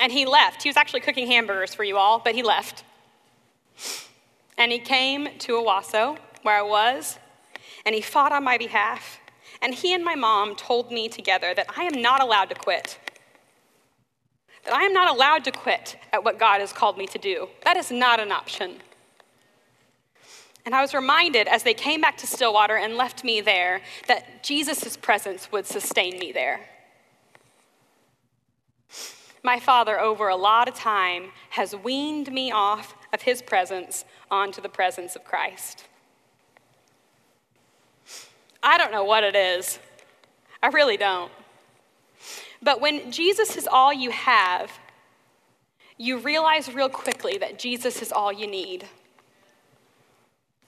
and 0.00 0.10
he 0.10 0.24
left. 0.24 0.62
He 0.62 0.68
was 0.68 0.76
actually 0.76 1.00
cooking 1.00 1.26
hamburgers 1.26 1.74
for 1.74 1.84
you 1.84 1.98
all, 1.98 2.18
but 2.18 2.34
he 2.34 2.42
left. 2.42 2.84
And 4.56 4.70
he 4.72 4.78
came 4.78 5.28
to 5.40 5.52
Owasso, 5.52 6.18
where 6.42 6.58
I 6.58 6.62
was, 6.62 7.18
and 7.84 7.94
he 7.94 8.00
fought 8.00 8.32
on 8.32 8.44
my 8.44 8.58
behalf. 8.58 9.18
And 9.60 9.74
he 9.74 9.94
and 9.94 10.04
my 10.04 10.14
mom 10.14 10.56
told 10.56 10.90
me 10.90 11.08
together 11.08 11.54
that 11.54 11.66
I 11.76 11.84
am 11.84 12.00
not 12.00 12.22
allowed 12.22 12.50
to 12.50 12.54
quit. 12.54 12.98
That 14.64 14.74
I 14.74 14.82
am 14.82 14.92
not 14.92 15.14
allowed 15.14 15.44
to 15.44 15.50
quit 15.50 15.96
at 16.12 16.24
what 16.24 16.38
God 16.38 16.60
has 16.60 16.72
called 16.72 16.98
me 16.98 17.06
to 17.08 17.18
do. 17.18 17.48
That 17.64 17.76
is 17.76 17.90
not 17.90 18.20
an 18.20 18.32
option. 18.32 18.80
And 20.64 20.74
I 20.74 20.80
was 20.80 20.94
reminded 20.94 21.46
as 21.46 21.62
they 21.62 21.74
came 21.74 22.00
back 22.00 22.16
to 22.18 22.26
Stillwater 22.26 22.76
and 22.76 22.96
left 22.96 23.22
me 23.22 23.40
there 23.40 23.82
that 24.08 24.42
Jesus' 24.42 24.96
presence 24.96 25.52
would 25.52 25.66
sustain 25.66 26.18
me 26.18 26.32
there. 26.32 26.60
My 29.44 29.60
father, 29.60 30.00
over 30.00 30.28
a 30.28 30.36
lot 30.36 30.68
of 30.68 30.74
time, 30.74 31.24
has 31.50 31.76
weaned 31.76 32.32
me 32.32 32.50
off 32.50 32.94
of 33.12 33.22
his 33.22 33.42
presence 33.42 34.06
onto 34.30 34.62
the 34.62 34.70
presence 34.70 35.14
of 35.14 35.22
Christ. 35.22 35.84
I 38.62 38.78
don't 38.78 38.90
know 38.90 39.04
what 39.04 39.22
it 39.22 39.36
is. 39.36 39.78
I 40.62 40.68
really 40.68 40.96
don't. 40.96 41.30
But 42.62 42.80
when 42.80 43.12
Jesus 43.12 43.58
is 43.58 43.68
all 43.70 43.92
you 43.92 44.10
have, 44.10 44.72
you 45.98 46.16
realize 46.16 46.74
real 46.74 46.88
quickly 46.88 47.36
that 47.36 47.58
Jesus 47.58 48.00
is 48.00 48.10
all 48.10 48.32
you 48.32 48.46
need. 48.46 48.86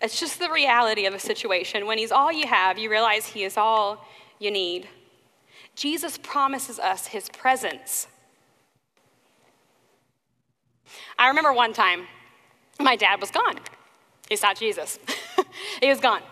It's 0.03 0.21
just 0.21 0.39
the 0.39 0.51
reality 0.51 1.07
of 1.07 1.15
a 1.15 1.19
situation. 1.19 1.87
When 1.87 1.97
he's 1.97 2.13
all 2.13 2.31
you 2.31 2.47
have, 2.47 2.77
you 2.77 2.91
realize 2.91 3.29
he 3.29 3.45
is 3.45 3.57
all 3.57 4.07
you 4.39 4.51
need. 4.51 4.87
Jesus 5.75 6.19
promises 6.19 6.79
us 6.79 7.07
his 7.07 7.31
presence. 7.31 8.09
I 11.19 11.29
remember 11.29 11.53
one 11.53 11.73
time 11.73 12.07
my 12.79 12.97
dad 12.97 13.21
was 13.21 13.31
gone. 13.31 13.59
He 14.29 14.37
saw 14.37 14.55
Jesus. 14.55 14.99
he 15.81 15.89
was 15.89 16.01
gone. 16.01 16.23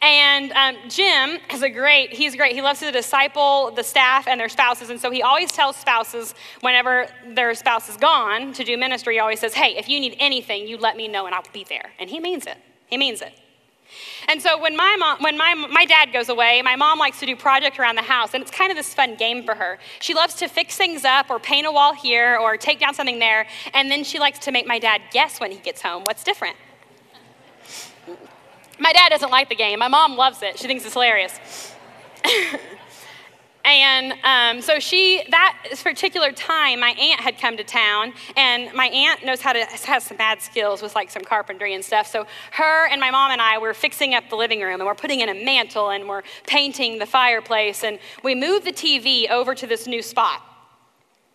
And 0.00 0.52
um, 0.52 0.76
Jim 0.88 1.38
is 1.52 1.62
a 1.62 1.68
great, 1.68 2.12
he's 2.12 2.36
great. 2.36 2.54
He 2.54 2.62
loves 2.62 2.80
to 2.80 2.90
disciple 2.90 3.70
the 3.72 3.82
staff 3.82 4.26
and 4.26 4.40
their 4.40 4.48
spouses. 4.48 4.90
And 4.90 5.00
so 5.00 5.10
he 5.10 5.22
always 5.22 5.50
tells 5.52 5.76
spouses 5.76 6.34
whenever 6.60 7.08
their 7.26 7.54
spouse 7.54 7.88
is 7.88 7.96
gone 7.96 8.52
to 8.54 8.64
do 8.64 8.78
ministry, 8.78 9.14
he 9.14 9.20
always 9.20 9.40
says, 9.40 9.54
Hey, 9.54 9.76
if 9.76 9.88
you 9.88 10.00
need 10.00 10.16
anything, 10.18 10.66
you 10.66 10.78
let 10.78 10.96
me 10.96 11.08
know 11.08 11.26
and 11.26 11.34
I'll 11.34 11.42
be 11.52 11.64
there. 11.64 11.90
And 11.98 12.08
he 12.08 12.20
means 12.20 12.46
it. 12.46 12.56
He 12.86 12.96
means 12.96 13.20
it. 13.20 13.32
And 14.28 14.42
so 14.42 14.60
when 14.60 14.76
my 14.76 14.96
mom, 14.98 15.22
when 15.22 15.36
my, 15.36 15.54
my 15.54 15.84
dad 15.84 16.12
goes 16.12 16.28
away, 16.28 16.62
my 16.62 16.76
mom 16.76 16.98
likes 16.98 17.20
to 17.20 17.26
do 17.26 17.34
projects 17.34 17.78
around 17.78 17.96
the 17.96 18.02
house, 18.02 18.34
and 18.34 18.42
it's 18.42 18.50
kind 18.50 18.70
of 18.70 18.76
this 18.76 18.92
fun 18.92 19.14
game 19.16 19.42
for 19.42 19.54
her. 19.54 19.78
She 20.00 20.14
loves 20.14 20.34
to 20.36 20.48
fix 20.48 20.76
things 20.76 21.04
up 21.04 21.30
or 21.30 21.38
paint 21.38 21.66
a 21.66 21.72
wall 21.72 21.94
here 21.94 22.36
or 22.36 22.56
take 22.56 22.78
down 22.80 22.94
something 22.94 23.18
there, 23.18 23.46
and 23.72 23.90
then 23.90 24.04
she 24.04 24.18
likes 24.18 24.38
to 24.40 24.52
make 24.52 24.66
my 24.66 24.78
dad 24.78 25.00
guess 25.10 25.40
when 25.40 25.50
he 25.50 25.58
gets 25.58 25.82
home 25.82 26.04
what's 26.04 26.22
different. 26.24 26.56
my 28.78 28.92
dad 28.92 29.08
doesn't 29.08 29.30
like 29.30 29.48
the 29.48 29.56
game. 29.56 29.78
My 29.78 29.88
mom 29.88 30.16
loves 30.16 30.42
it. 30.42 30.58
She 30.58 30.66
thinks 30.66 30.84
it's 30.84 30.94
hilarious. 30.94 31.74
And 33.68 34.14
um, 34.22 34.62
so 34.62 34.78
she, 34.78 35.22
that 35.30 35.58
particular 35.84 36.32
time, 36.32 36.80
my 36.80 36.90
aunt 36.90 37.20
had 37.20 37.38
come 37.38 37.56
to 37.58 37.64
town, 37.64 38.14
and 38.36 38.72
my 38.72 38.86
aunt 38.86 39.24
knows 39.24 39.42
how 39.42 39.52
to 39.52 39.64
has 39.64 40.04
some 40.04 40.16
bad 40.16 40.40
skills 40.40 40.80
with 40.80 40.94
like 40.94 41.10
some 41.10 41.22
carpentry 41.22 41.74
and 41.74 41.84
stuff. 41.84 42.06
So 42.06 42.26
her 42.52 42.86
and 42.86 43.00
my 43.00 43.10
mom 43.10 43.30
and 43.30 43.42
I 43.42 43.58
were 43.58 43.74
fixing 43.74 44.14
up 44.14 44.30
the 44.30 44.36
living 44.36 44.60
room, 44.60 44.80
and 44.80 44.86
we're 44.86 44.94
putting 44.94 45.20
in 45.20 45.28
a 45.28 45.44
mantle, 45.44 45.90
and 45.90 46.08
we're 46.08 46.22
painting 46.46 46.98
the 46.98 47.06
fireplace, 47.06 47.84
and 47.84 47.98
we 48.24 48.34
moved 48.34 48.64
the 48.64 48.72
TV 48.72 49.30
over 49.30 49.54
to 49.54 49.66
this 49.66 49.86
new 49.86 50.00
spot. 50.00 50.42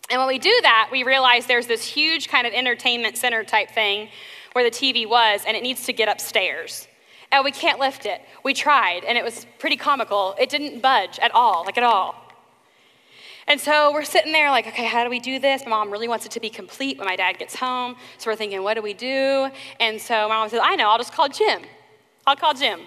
And 0.10 0.20
when 0.20 0.28
we 0.28 0.40
do 0.40 0.58
that, 0.64 0.90
we 0.92 1.04
realize 1.04 1.46
there's 1.46 1.68
this 1.68 1.86
huge 1.86 2.30
kind 2.30 2.48
of 2.48 2.54
entertainment 2.54 3.18
center 3.18 3.44
type 3.44 3.70
thing 3.70 4.10
where 4.54 4.64
the 4.64 4.76
TV 4.76 5.08
was, 5.08 5.44
and 5.48 5.56
it 5.56 5.62
needs 5.62 5.86
to 5.86 5.94
get 5.94 6.10
upstairs 6.10 6.88
and 7.32 7.44
we 7.44 7.52
can't 7.52 7.80
lift 7.80 8.06
it. 8.06 8.22
We 8.44 8.54
tried, 8.54 9.04
and 9.06 9.18
it 9.18 9.24
was 9.24 9.48
pretty 9.58 9.76
comical. 9.76 10.36
It 10.40 10.52
didn't 10.52 10.84
budge 10.84 11.18
at 11.18 11.34
all, 11.34 11.64
like 11.66 11.80
at 11.80 11.84
all. 11.84 12.23
And 13.48 13.60
so 13.60 13.92
we're 13.92 14.06
sitting 14.06 14.32
there 14.32 14.50
like, 14.50 14.68
okay, 14.68 14.86
how 14.86 15.04
do 15.04 15.10
we 15.10 15.20
do 15.20 15.40
this? 15.40 15.64
My 15.64 15.72
mom 15.72 15.92
really 15.92 16.08
wants 16.08 16.26
it 16.26 16.32
to 16.34 16.40
be 16.40 16.50
complete 16.50 16.98
when 16.98 17.08
my 17.08 17.16
dad 17.16 17.38
gets 17.38 17.56
home. 17.56 17.96
So 18.18 18.32
we're 18.32 18.36
thinking, 18.36 18.64
what 18.64 18.76
do 18.76 18.82
we 18.82 18.94
do? 18.94 19.50
And 19.80 20.00
so 20.00 20.30
my 20.30 20.36
mom 20.36 20.50
says, 20.50 20.62
I 20.64 20.76
know, 20.76 20.90
I'll 20.90 20.98
just 20.98 21.14
call 21.14 21.28
Jim. 21.28 21.62
I'll 22.26 22.36
call 22.36 22.54
Jim. 22.54 22.80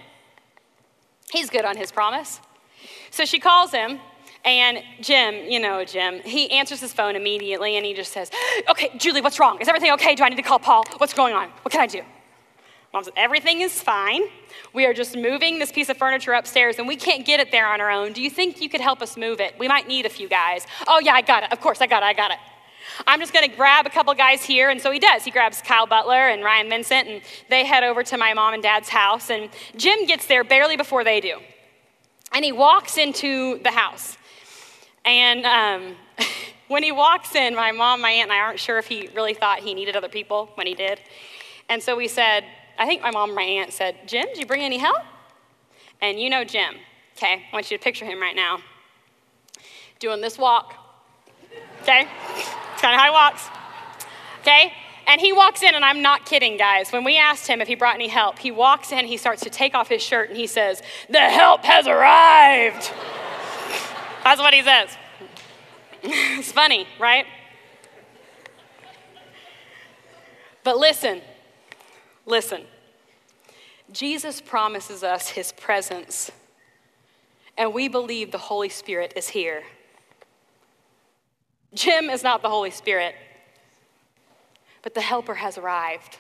He's 1.31 1.51
good 1.51 1.65
on 1.65 1.77
his 1.77 1.93
promise. 1.93 2.41
So 3.11 3.25
she 3.25 3.39
calls 3.39 3.73
him, 3.73 3.99
and 4.45 4.83
Jim, 5.01 5.35
you 5.51 5.59
know, 5.59 5.85
Jim, 5.85 6.21
he 6.21 6.51
answers 6.51 6.81
his 6.81 6.93
phone 6.93 7.17
immediately 7.17 7.77
and 7.77 7.85
he 7.85 7.95
just 7.95 8.13
says, 8.13 8.31
Okay, 8.71 8.91
Julie, 8.97 9.21
what's 9.21 9.41
wrong? 9.41 9.61
Is 9.61 9.69
everything 9.69 9.91
okay? 9.93 10.15
Do 10.15 10.23
I 10.23 10.29
need 10.29 10.37
to 10.37 10.43
call 10.43 10.61
Paul? 10.61 10.85
What's 10.99 11.15
going 11.15 11.35
on? 11.35 11.49
What 11.63 11.73
can 11.73 11.81
I 11.81 11.87
do? 11.87 12.03
Mom 12.97 13.05
says, 13.05 13.13
Everything 13.15 13.61
is 13.61 13.79
fine. 13.79 14.23
We 14.73 14.87
are 14.87 14.95
just 14.95 15.19
moving 15.19 15.59
this 15.59 15.71
piece 15.71 15.91
of 15.91 15.99
furniture 15.99 16.33
upstairs 16.33 16.79
and 16.79 16.89
we 16.89 16.97
can't 16.97 17.27
get 17.27 17.41
it 17.41 17.53
there 17.53 17.67
on 17.67 17.79
our 17.79 17.91
own. 17.91 18.15
Do 18.15 18.23
you 18.23 18.31
think 18.31 18.63
you 18.63 18.71
could 18.71 18.81
help 18.81 19.03
us 19.03 19.19
move 19.19 19.39
it? 19.39 19.55
We 19.59 19.69
might 19.69 19.87
need 19.87 20.07
a 20.07 20.09
few 20.09 20.31
guys. 20.31 20.67
Oh, 20.89 20.99
yeah, 21.01 21.13
I 21.13 21.21
got 21.21 21.43
it. 21.43 21.53
Of 21.53 21.61
course, 21.61 21.83
I 21.83 21.87
got 21.87 22.03
it. 22.03 22.07
I 22.07 22.15
got 22.15 22.31
it. 22.31 22.39
I'm 23.07 23.21
just 23.21 23.35
going 23.35 23.47
to 23.51 23.55
grab 23.55 23.85
a 23.85 23.91
couple 23.91 24.15
guys 24.15 24.43
here. 24.43 24.71
And 24.71 24.81
so 24.81 24.91
he 24.91 24.99
does. 24.99 25.25
He 25.25 25.31
grabs 25.31 25.61
Kyle 25.61 25.87
Butler 25.87 26.29
and 26.31 26.43
Ryan 26.43 26.71
Vincent, 26.71 27.07
and 27.07 27.21
they 27.51 27.67
head 27.67 27.85
over 27.85 28.03
to 28.03 28.17
my 28.17 28.33
mom 28.33 28.55
and 28.55 28.63
dad's 28.63 28.89
house. 28.89 29.29
And 29.29 29.51
Jim 29.77 30.07
gets 30.07 30.27
there 30.27 30.43
barely 30.43 30.79
before 30.79 31.05
they 31.05 31.21
do. 31.21 31.41
And 32.33 32.47
he 32.47 32.53
walks 32.53 32.97
into 32.97 33.59
the 33.63 33.73
house. 33.73 34.17
And 35.05 35.45
um, 35.45 35.97
when 36.69 36.83
he 36.83 36.93
walks 36.93 37.35
in, 37.35 37.55
my 37.55 37.73
mom, 37.73 38.01
my 38.01 38.09
aunt, 38.09 38.31
and 38.31 38.33
I 38.33 38.39
aren't 38.39 38.59
sure 38.59 38.79
if 38.79 38.87
he 38.87 39.11
really 39.15 39.35
thought 39.35 39.59
he 39.59 39.75
needed 39.75 39.97
other 39.97 40.09
people 40.09 40.49
when 40.55 40.67
he 40.67 40.75
did. 40.75 40.99
And 41.69 41.83
so 41.83 41.97
we 41.97 42.09
said, 42.09 42.45
I 42.79 42.87
think 42.87 43.03
my 43.03 43.11
mom 43.11 43.35
my 43.35 43.43
aunt 43.43 43.73
said, 43.73 43.97
Jim, 44.07 44.27
did 44.29 44.39
you 44.39 44.47
bring 44.47 44.63
any 44.63 44.79
help? 44.79 45.03
And 46.01 46.21
you 46.21 46.29
know 46.29 46.45
Jim, 46.45 46.75
okay? 47.17 47.45
I 47.51 47.55
want 47.55 47.71
you 47.71 47.79
to 47.79 47.83
picture 47.83 48.05
him 48.05 48.21
right 48.21 48.37
now 48.37 48.59
doing 49.99 50.21
this 50.21 50.37
walk, 50.37 50.75
okay? 51.83 52.07
It's 52.37 52.83
kind 52.83 52.95
of 52.95 53.01
how 53.01 53.07
he 53.07 53.11
walks, 53.11 53.49
okay? 54.41 54.73
And 55.07 55.21
he 55.21 55.33
walks 55.33 55.63
in, 55.63 55.75
and 55.75 55.85
I'm 55.85 56.03
not 56.03 56.27
kidding, 56.27 56.57
guys. 56.57 56.91
When 56.91 57.05
we 57.05 57.17
asked 57.17 57.47
him 57.47 57.61
if 57.61 57.69
he 57.69 57.77
brought 57.77 57.95
any 57.95 58.09
help, 58.09 58.39
he 58.39 58.51
walks 58.51 58.91
in, 58.93 59.07
he 59.07 59.17
starts 59.17 59.43
to 59.43 59.51
take 59.51 59.75
off 59.75 59.89
his 59.89 60.03
shirt, 60.03 60.31
and 60.31 60.37
he 60.37 60.47
says, 60.47 60.83
The 61.09 61.21
help 61.21 61.65
has 61.65 61.87
arrived. 61.87 62.93
That's 64.25 64.41
what 64.41 64.53
he 64.53 64.63
says. 64.63 64.97
it's 66.03 66.51
funny, 66.51 66.87
right? 66.99 67.25
But 70.65 70.79
listen, 70.79 71.23
listen. 72.27 72.63
Jesus 73.93 74.41
promises 74.41 75.03
us 75.03 75.29
his 75.29 75.53
presence, 75.53 76.31
and 77.57 77.73
we 77.73 77.89
believe 77.89 78.33
the 78.33 78.39
Holy 78.39 78.69
Spirit 78.69 79.13
is 79.17 79.29
here. 79.29 79.63
Jim 81.73 82.11
is 82.11 82.23
not 82.23 82.43
the 82.43 82.49
Holy 82.49 82.71
Spirit, 82.71 83.15
but 84.83 84.95
the 84.95 85.01
Helper 85.01 85.35
has 85.35 85.57
arrived. 85.57 86.19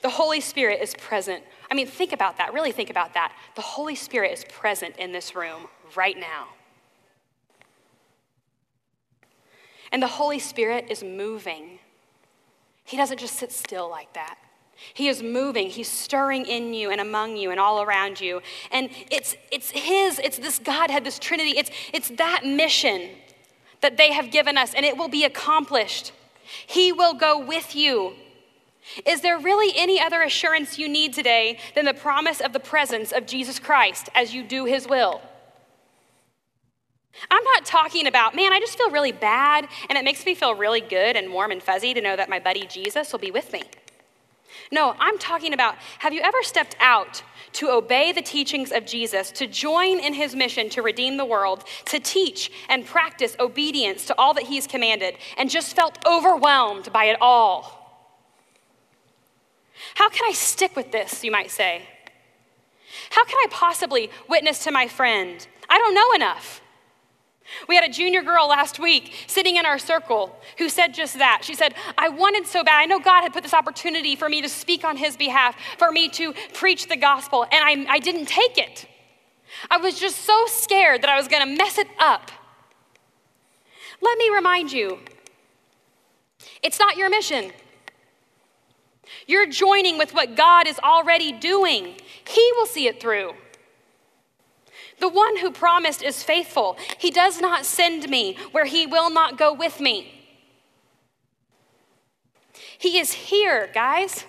The 0.00 0.10
Holy 0.10 0.40
Spirit 0.40 0.80
is 0.80 0.94
present. 0.94 1.42
I 1.70 1.74
mean, 1.74 1.88
think 1.88 2.12
about 2.12 2.38
that. 2.38 2.52
Really 2.52 2.70
think 2.70 2.90
about 2.90 3.14
that. 3.14 3.32
The 3.56 3.62
Holy 3.62 3.96
Spirit 3.96 4.32
is 4.32 4.44
present 4.44 4.96
in 4.96 5.10
this 5.10 5.34
room 5.34 5.66
right 5.96 6.16
now. 6.16 6.48
And 9.90 10.02
the 10.02 10.06
Holy 10.06 10.38
Spirit 10.38 10.86
is 10.90 11.02
moving. 11.02 11.80
He 12.88 12.96
doesn't 12.96 13.20
just 13.20 13.36
sit 13.36 13.52
still 13.52 13.90
like 13.90 14.14
that. 14.14 14.38
He 14.94 15.08
is 15.08 15.22
moving. 15.22 15.68
He's 15.68 15.90
stirring 15.90 16.46
in 16.46 16.72
you 16.72 16.90
and 16.90 17.02
among 17.02 17.36
you 17.36 17.50
and 17.50 17.60
all 17.60 17.82
around 17.82 18.18
you. 18.18 18.40
And 18.70 18.88
it's, 19.10 19.36
it's 19.52 19.70
His, 19.70 20.18
it's 20.18 20.38
this 20.38 20.58
Godhead, 20.58 21.04
this 21.04 21.18
Trinity. 21.18 21.58
It's, 21.58 21.70
it's 21.92 22.08
that 22.10 22.46
mission 22.46 23.10
that 23.82 23.98
they 23.98 24.12
have 24.12 24.30
given 24.30 24.56
us, 24.56 24.72
and 24.72 24.86
it 24.86 24.96
will 24.96 25.08
be 25.08 25.24
accomplished. 25.24 26.12
He 26.66 26.90
will 26.90 27.12
go 27.12 27.38
with 27.38 27.76
you. 27.76 28.14
Is 29.04 29.20
there 29.20 29.38
really 29.38 29.74
any 29.76 30.00
other 30.00 30.22
assurance 30.22 30.78
you 30.78 30.88
need 30.88 31.12
today 31.12 31.58
than 31.74 31.84
the 31.84 31.92
promise 31.92 32.40
of 32.40 32.54
the 32.54 32.60
presence 32.60 33.12
of 33.12 33.26
Jesus 33.26 33.58
Christ 33.58 34.08
as 34.14 34.32
you 34.32 34.42
do 34.42 34.64
His 34.64 34.88
will? 34.88 35.20
I'm 37.30 37.44
not 37.44 37.64
talking 37.64 38.06
about, 38.06 38.34
man, 38.34 38.52
I 38.52 38.60
just 38.60 38.78
feel 38.78 38.90
really 38.90 39.12
bad, 39.12 39.68
and 39.88 39.98
it 39.98 40.04
makes 40.04 40.24
me 40.24 40.34
feel 40.34 40.54
really 40.54 40.80
good 40.80 41.16
and 41.16 41.32
warm 41.32 41.50
and 41.50 41.62
fuzzy 41.62 41.92
to 41.94 42.00
know 42.00 42.16
that 42.16 42.28
my 42.28 42.38
buddy 42.38 42.66
Jesus 42.66 43.12
will 43.12 43.18
be 43.18 43.30
with 43.30 43.52
me. 43.52 43.64
No, 44.70 44.94
I'm 44.98 45.18
talking 45.18 45.52
about 45.52 45.76
have 46.00 46.12
you 46.12 46.20
ever 46.20 46.42
stepped 46.42 46.76
out 46.80 47.22
to 47.52 47.70
obey 47.70 48.12
the 48.12 48.22
teachings 48.22 48.70
of 48.70 48.84
Jesus, 48.84 49.30
to 49.32 49.46
join 49.46 49.98
in 49.98 50.12
his 50.12 50.34
mission 50.34 50.68
to 50.70 50.82
redeem 50.82 51.16
the 51.16 51.24
world, 51.24 51.64
to 51.86 51.98
teach 51.98 52.52
and 52.68 52.84
practice 52.84 53.34
obedience 53.40 54.04
to 54.06 54.18
all 54.18 54.34
that 54.34 54.44
he's 54.44 54.66
commanded, 54.66 55.16
and 55.38 55.48
just 55.48 55.74
felt 55.74 55.98
overwhelmed 56.06 56.92
by 56.92 57.06
it 57.06 57.16
all? 57.20 57.74
How 59.94 60.08
can 60.08 60.28
I 60.28 60.32
stick 60.32 60.76
with 60.76 60.92
this, 60.92 61.24
you 61.24 61.30
might 61.30 61.50
say? 61.50 61.82
How 63.10 63.24
can 63.24 63.36
I 63.36 63.46
possibly 63.50 64.10
witness 64.28 64.64
to 64.64 64.70
my 64.70 64.86
friend? 64.86 65.46
I 65.68 65.78
don't 65.78 65.94
know 65.94 66.12
enough. 66.12 66.60
We 67.68 67.74
had 67.74 67.84
a 67.84 67.92
junior 67.92 68.22
girl 68.22 68.48
last 68.48 68.78
week 68.78 69.14
sitting 69.26 69.56
in 69.56 69.66
our 69.66 69.78
circle 69.78 70.36
who 70.58 70.68
said 70.68 70.94
just 70.94 71.18
that. 71.18 71.40
She 71.42 71.54
said, 71.54 71.74
I 71.96 72.08
wanted 72.08 72.46
so 72.46 72.62
bad. 72.62 72.80
I 72.80 72.86
know 72.86 72.98
God 72.98 73.22
had 73.22 73.32
put 73.32 73.42
this 73.42 73.54
opportunity 73.54 74.16
for 74.16 74.28
me 74.28 74.42
to 74.42 74.48
speak 74.48 74.84
on 74.84 74.96
His 74.96 75.16
behalf, 75.16 75.56
for 75.78 75.90
me 75.90 76.08
to 76.10 76.34
preach 76.54 76.88
the 76.88 76.96
gospel, 76.96 77.44
and 77.44 77.88
I, 77.88 77.94
I 77.94 77.98
didn't 77.98 78.26
take 78.26 78.58
it. 78.58 78.86
I 79.70 79.78
was 79.78 79.98
just 79.98 80.20
so 80.20 80.46
scared 80.46 81.02
that 81.02 81.10
I 81.10 81.16
was 81.16 81.28
going 81.28 81.42
to 81.42 81.56
mess 81.56 81.78
it 81.78 81.88
up. 81.98 82.30
Let 84.00 84.18
me 84.18 84.30
remind 84.30 84.72
you 84.72 84.98
it's 86.62 86.78
not 86.78 86.96
your 86.96 87.10
mission. 87.10 87.52
You're 89.26 89.46
joining 89.46 89.98
with 89.98 90.14
what 90.14 90.36
God 90.36 90.66
is 90.66 90.78
already 90.78 91.32
doing, 91.32 91.96
He 92.26 92.52
will 92.56 92.66
see 92.66 92.86
it 92.86 93.00
through. 93.00 93.32
The 95.00 95.08
one 95.08 95.38
who 95.38 95.50
promised 95.50 96.02
is 96.02 96.22
faithful. 96.22 96.76
He 96.98 97.10
does 97.10 97.40
not 97.40 97.64
send 97.64 98.08
me 98.08 98.36
where 98.52 98.64
he 98.64 98.86
will 98.86 99.10
not 99.10 99.38
go 99.38 99.52
with 99.52 99.80
me. 99.80 100.14
He 102.78 102.98
is 102.98 103.12
here, 103.12 103.68
guys. 103.72 104.24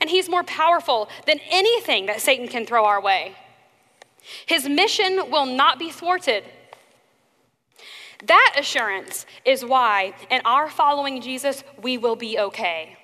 And 0.00 0.10
he's 0.10 0.28
more 0.28 0.42
powerful 0.42 1.08
than 1.26 1.40
anything 1.50 2.06
that 2.06 2.20
Satan 2.20 2.48
can 2.48 2.66
throw 2.66 2.84
our 2.84 3.00
way. 3.00 3.36
His 4.46 4.68
mission 4.68 5.30
will 5.30 5.46
not 5.46 5.78
be 5.78 5.90
thwarted. 5.90 6.44
That 8.24 8.56
assurance 8.58 9.26
is 9.44 9.64
why, 9.64 10.14
in 10.30 10.40
our 10.44 10.68
following 10.68 11.20
Jesus, 11.20 11.62
we 11.80 11.98
will 11.98 12.16
be 12.16 12.38
okay. 12.38 12.96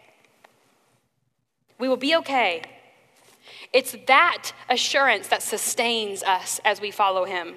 We 1.79 1.89
will 1.89 1.97
be 1.97 2.17
okay. 2.17 2.63
It's 3.73 3.97
that 4.07 4.53
assurance 4.69 5.29
that 5.29 5.43
sustains 5.43 6.23
us 6.23 6.61
as 6.65 6.81
we 6.81 6.91
follow 6.91 7.25
him. 7.25 7.55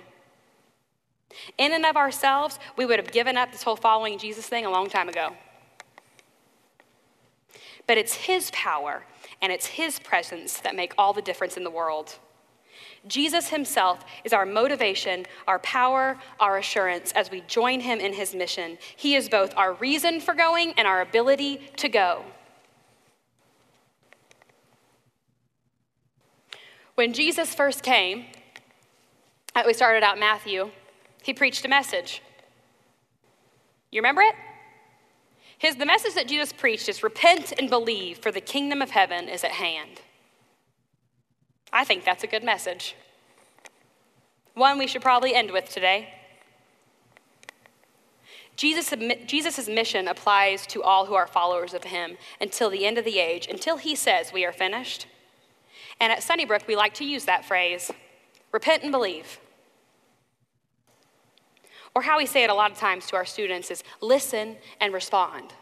In 1.58 1.74
and 1.74 1.86
of 1.86 1.98
ourselves, 1.98 2.60
we 2.78 2.86
would 2.86 3.00
have 3.00 3.12
given 3.12 3.36
up 3.36 3.52
this 3.52 3.64
whole 3.64 3.76
following 3.76 4.18
Jesus 4.18 4.48
thing 4.48 4.66
a 4.66 4.70
long 4.70 4.90
time 4.90 5.10
ago. 5.10 5.36
But 7.88 7.98
it's 7.98 8.14
his 8.14 8.50
power 8.52 9.04
and 9.42 9.52
it's 9.52 9.68
his 9.68 10.00
presence 10.00 10.60
that 10.62 10.76
make 10.76 10.94
all 10.98 11.14
the 11.14 11.22
difference 11.22 11.58
in 11.58 11.64
the 11.64 11.70
world. 11.70 12.18
Jesus 13.08 13.50
himself 13.50 14.04
is 14.24 14.34
our 14.34 14.46
motivation, 14.46 15.26
our 15.48 15.60
power, 15.60 16.18
our 16.40 16.58
assurance 16.58 17.12
as 17.12 17.30
we 17.30 17.42
join 17.42 17.80
him 17.82 18.00
in 18.00 18.14
his 18.14 18.34
mission. 18.34 18.78
He 18.96 19.16
is 19.16 19.30
both 19.30 19.54
our 19.56 19.74
reason 19.74 20.20
for 20.20 20.34
going 20.34 20.74
and 20.78 20.88
our 20.88 21.02
ability 21.02 21.70
to 21.78 21.90
go. 21.90 22.24
When 26.96 27.12
Jesus 27.12 27.54
first 27.54 27.84
came, 27.84 28.26
uh, 29.54 29.64
we 29.66 29.74
started 29.74 30.02
out 30.02 30.18
Matthew, 30.18 30.72
he 31.22 31.34
preached 31.34 31.66
a 31.66 31.68
message. 31.68 32.22
You 33.92 34.00
remember 34.00 34.22
it? 34.22 34.36
His, 35.58 35.76
the 35.76 35.86
message 35.86 36.16
that 36.16 36.28
Jesus 36.28 36.54
preached 36.54 36.88
is 36.88 37.04
repent 37.04 37.54
and 37.58 37.70
believe, 37.70 38.20
for 38.20 38.32
the 38.32 38.42
kingdom 38.42 38.82
of 38.82 38.92
heaven 38.92 39.28
is 39.28 39.44
at 39.44 39.52
hand. 39.52 40.02
I 41.72 41.84
think 41.84 42.06
that's 42.06 42.24
a 42.24 42.28
good 42.28 42.44
message. 42.44 42.96
One 44.54 44.78
we 44.78 44.88
should 44.88 45.02
probably 45.02 45.36
end 45.36 45.52
with 45.52 45.70
today. 45.70 46.10
Jesus' 48.56 48.94
Jesus' 49.26 49.68
mission 49.68 50.08
applies 50.08 50.66
to 50.68 50.82
all 50.82 51.08
who 51.08 51.14
are 51.14 51.28
followers 51.28 51.74
of 51.74 51.84
him 51.84 52.18
until 52.40 52.70
the 52.70 52.86
end 52.86 52.98
of 52.98 53.04
the 53.04 53.20
age, 53.20 53.48
until 53.48 53.76
he 53.76 53.96
says 53.96 54.32
we 54.32 54.46
are 54.46 54.54
finished. 54.54 55.08
And 56.00 56.12
at 56.12 56.24
Sunnybrook, 56.24 56.68
we 56.68 56.76
like 56.76 56.94
to 56.96 57.06
use 57.06 57.26
that 57.26 57.46
phrase 57.46 57.92
repent 58.52 58.84
and 58.84 58.92
believe. 58.92 59.40
Or 61.94 62.02
how 62.02 62.18
we 62.18 62.26
say 62.26 62.44
it 62.44 62.50
a 62.50 62.54
lot 62.54 62.72
of 62.72 62.78
times 62.78 63.08
to 63.08 63.16
our 63.16 63.26
students 63.26 63.72
is 63.72 63.84
listen 64.02 64.58
and 64.82 64.94
respond. 64.94 65.54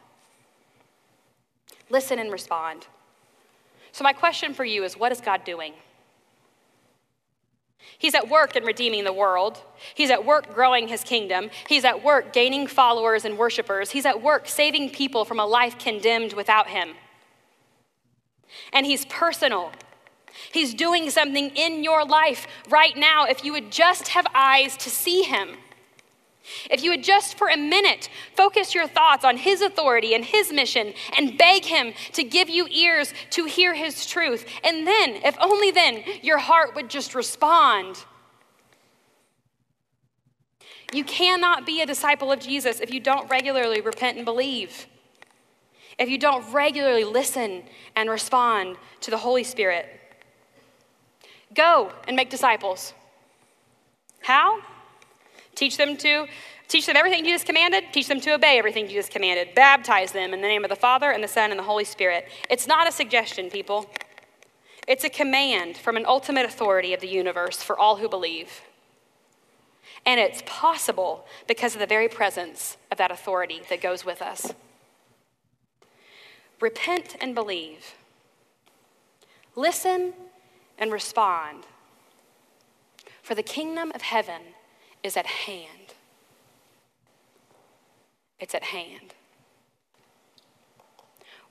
Listen 1.90 2.18
and 2.18 2.32
respond. 2.32 2.88
So, 3.92 4.04
my 4.04 4.14
question 4.14 4.54
for 4.54 4.66
you 4.66 4.84
is 4.84 4.98
what 4.98 5.12
is 5.12 5.22
God 5.22 5.44
doing? 5.44 5.74
He's 7.98 8.16
at 8.16 8.30
work 8.30 8.56
in 8.56 8.64
redeeming 8.64 9.04
the 9.04 9.14
world. 9.14 9.62
He's 9.94 10.10
at 10.10 10.26
work 10.26 10.54
growing 10.54 10.88
his 10.88 11.04
kingdom. 11.04 11.50
He's 11.68 11.86
at 11.86 12.04
work 12.04 12.34
gaining 12.34 12.66
followers 12.66 13.26
and 13.26 13.38
worshipers. 13.38 13.92
He's 13.92 14.06
at 14.06 14.22
work 14.22 14.48
saving 14.48 14.90
people 14.92 15.26
from 15.26 15.40
a 15.40 15.46
life 15.46 15.78
condemned 15.78 16.34
without 16.34 16.68
him. 16.68 16.96
And 18.72 18.86
he's 18.86 19.06
personal 19.06 19.72
He's 20.52 20.74
doing 20.74 21.10
something 21.10 21.50
in 21.56 21.84
your 21.84 22.06
life 22.06 22.48
right 22.70 22.98
now 22.98 23.26
if 23.26 23.44
you 23.44 23.52
would 23.54 23.72
just 23.72 24.10
have 24.10 24.26
eyes 24.34 24.76
to 24.78 24.90
see 24.90 25.24
Him. 25.24 25.58
If 26.70 26.84
you 26.84 26.92
would 26.92 27.04
just 27.04 27.38
for 27.38 27.48
a 27.48 27.56
minute 27.56 28.10
focus 28.36 28.76
your 28.76 28.88
thoughts 28.88 29.24
on 29.24 29.38
His 29.38 29.62
authority 29.62 30.14
and 30.14 30.26
His 30.26 30.52
mission 30.52 30.94
and 31.18 31.38
beg 31.38 31.66
Him 31.66 31.94
to 32.14 32.24
give 32.24 32.50
you 32.50 32.68
ears 32.68 33.14
to 33.32 33.46
hear 33.46 33.74
His 33.74 34.06
truth, 34.06 34.46
and 34.64 34.86
then, 34.86 35.22
if 35.24 35.38
only 35.40 35.72
then, 35.72 36.04
your 36.22 36.40
heart 36.40 36.76
would 36.76 36.90
just 36.90 37.16
respond. 37.16 38.04
You 40.92 41.04
cannot 41.04 41.66
be 41.66 41.82
a 41.82 41.86
disciple 41.86 42.32
of 42.32 42.40
Jesus 42.40 42.80
if 42.80 42.94
you 42.94 43.00
don't 43.00 43.30
regularly 43.30 43.82
repent 43.82 44.18
and 44.18 44.26
believe. 44.26 44.88
If 45.98 46.10
you 46.10 46.18
don't 46.18 46.52
regularly 46.52 47.04
listen 47.04 47.64
and 47.96 48.10
respond 48.10 48.78
to 49.02 49.12
the 49.12 49.18
Holy 49.18 49.44
Spirit. 49.44 49.88
Go 51.54 51.92
and 52.08 52.16
make 52.16 52.30
disciples. 52.30 52.94
How? 54.22 54.60
Teach 55.56 55.78
them 55.78 55.98
to 55.98 56.28
teach 56.68 56.86
them 56.88 56.96
everything 56.96 57.24
Jesus 57.24 57.44
commanded, 57.44 57.84
teach 57.92 58.08
them 58.08 58.20
to 58.22 58.34
obey 58.34 58.58
everything 58.58 58.88
Jesus 58.88 59.10
commanded. 59.10 59.54
Baptize 59.54 60.12
them 60.12 60.34
in 60.34 60.42
the 60.42 60.48
name 60.48 60.64
of 60.64 60.70
the 60.70 60.76
Father 60.76 61.12
and 61.12 61.24
the 61.24 61.28
Son 61.28 61.52
and 61.52 61.60
the 61.60 61.64
Holy 61.64 61.84
Spirit. 61.84 62.28
It's 62.50 62.68
not 62.68 62.88
a 62.88 62.92
suggestion, 62.92 63.50
people. 63.50 63.90
It's 64.88 65.04
a 65.04 65.10
command 65.10 65.78
from 65.78 65.98
an 65.98 66.06
ultimate 66.06 66.46
authority 66.46 66.94
of 66.94 67.00
the 67.00 67.08
universe 67.08 67.62
for 67.62 67.78
all 67.78 67.98
who 67.98 68.10
believe. 68.10 68.62
And 70.06 70.20
it's 70.20 70.44
possible 70.46 71.26
because 71.48 71.76
of 71.76 71.80
the 71.80 71.86
very 71.86 72.10
presence 72.10 72.78
of 72.92 72.98
that 72.98 73.12
authority 73.12 73.62
that 73.70 73.82
goes 73.82 74.04
with 74.04 74.22
us. 74.22 74.54
Repent 76.60 77.16
and 77.22 77.36
believe. 77.36 77.96
Listen 79.56 80.14
and 80.84 80.92
respond. 80.92 81.66
For 83.22 83.36
the 83.36 83.42
kingdom 83.42 83.92
of 83.96 84.02
heaven 84.02 84.42
is 85.02 85.16
at 85.16 85.26
hand. 85.26 85.96
It's 88.40 88.54
at 88.54 88.64
hand. 88.64 89.16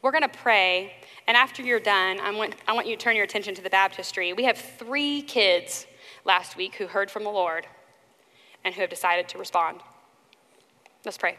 We're 0.03 0.11
going 0.11 0.23
to 0.23 0.29
pray, 0.29 0.93
and 1.27 1.35
after 1.37 1.63
you're 1.63 1.81
done, 1.81 2.21
I 2.21 2.31
want, 2.33 2.57
I 2.69 2.75
want 2.75 2.87
you 2.87 2.95
to 2.95 3.03
turn 3.03 3.17
your 3.17 3.25
attention 3.25 3.55
to 3.55 3.63
the 3.63 3.71
baptistry. 3.71 4.35
We 4.35 4.45
have 4.45 4.59
three 4.59 5.23
kids 5.23 5.87
last 6.25 6.57
week 6.57 6.75
who 6.75 6.87
heard 6.87 7.11
from 7.11 7.25
the 7.25 7.31
Lord 7.31 7.67
and 8.65 8.75
who 8.75 8.83
have 8.83 8.91
decided 8.91 9.29
to 9.29 9.39
respond. 9.39 9.81
Let's 11.07 11.17
pray. 11.17 11.39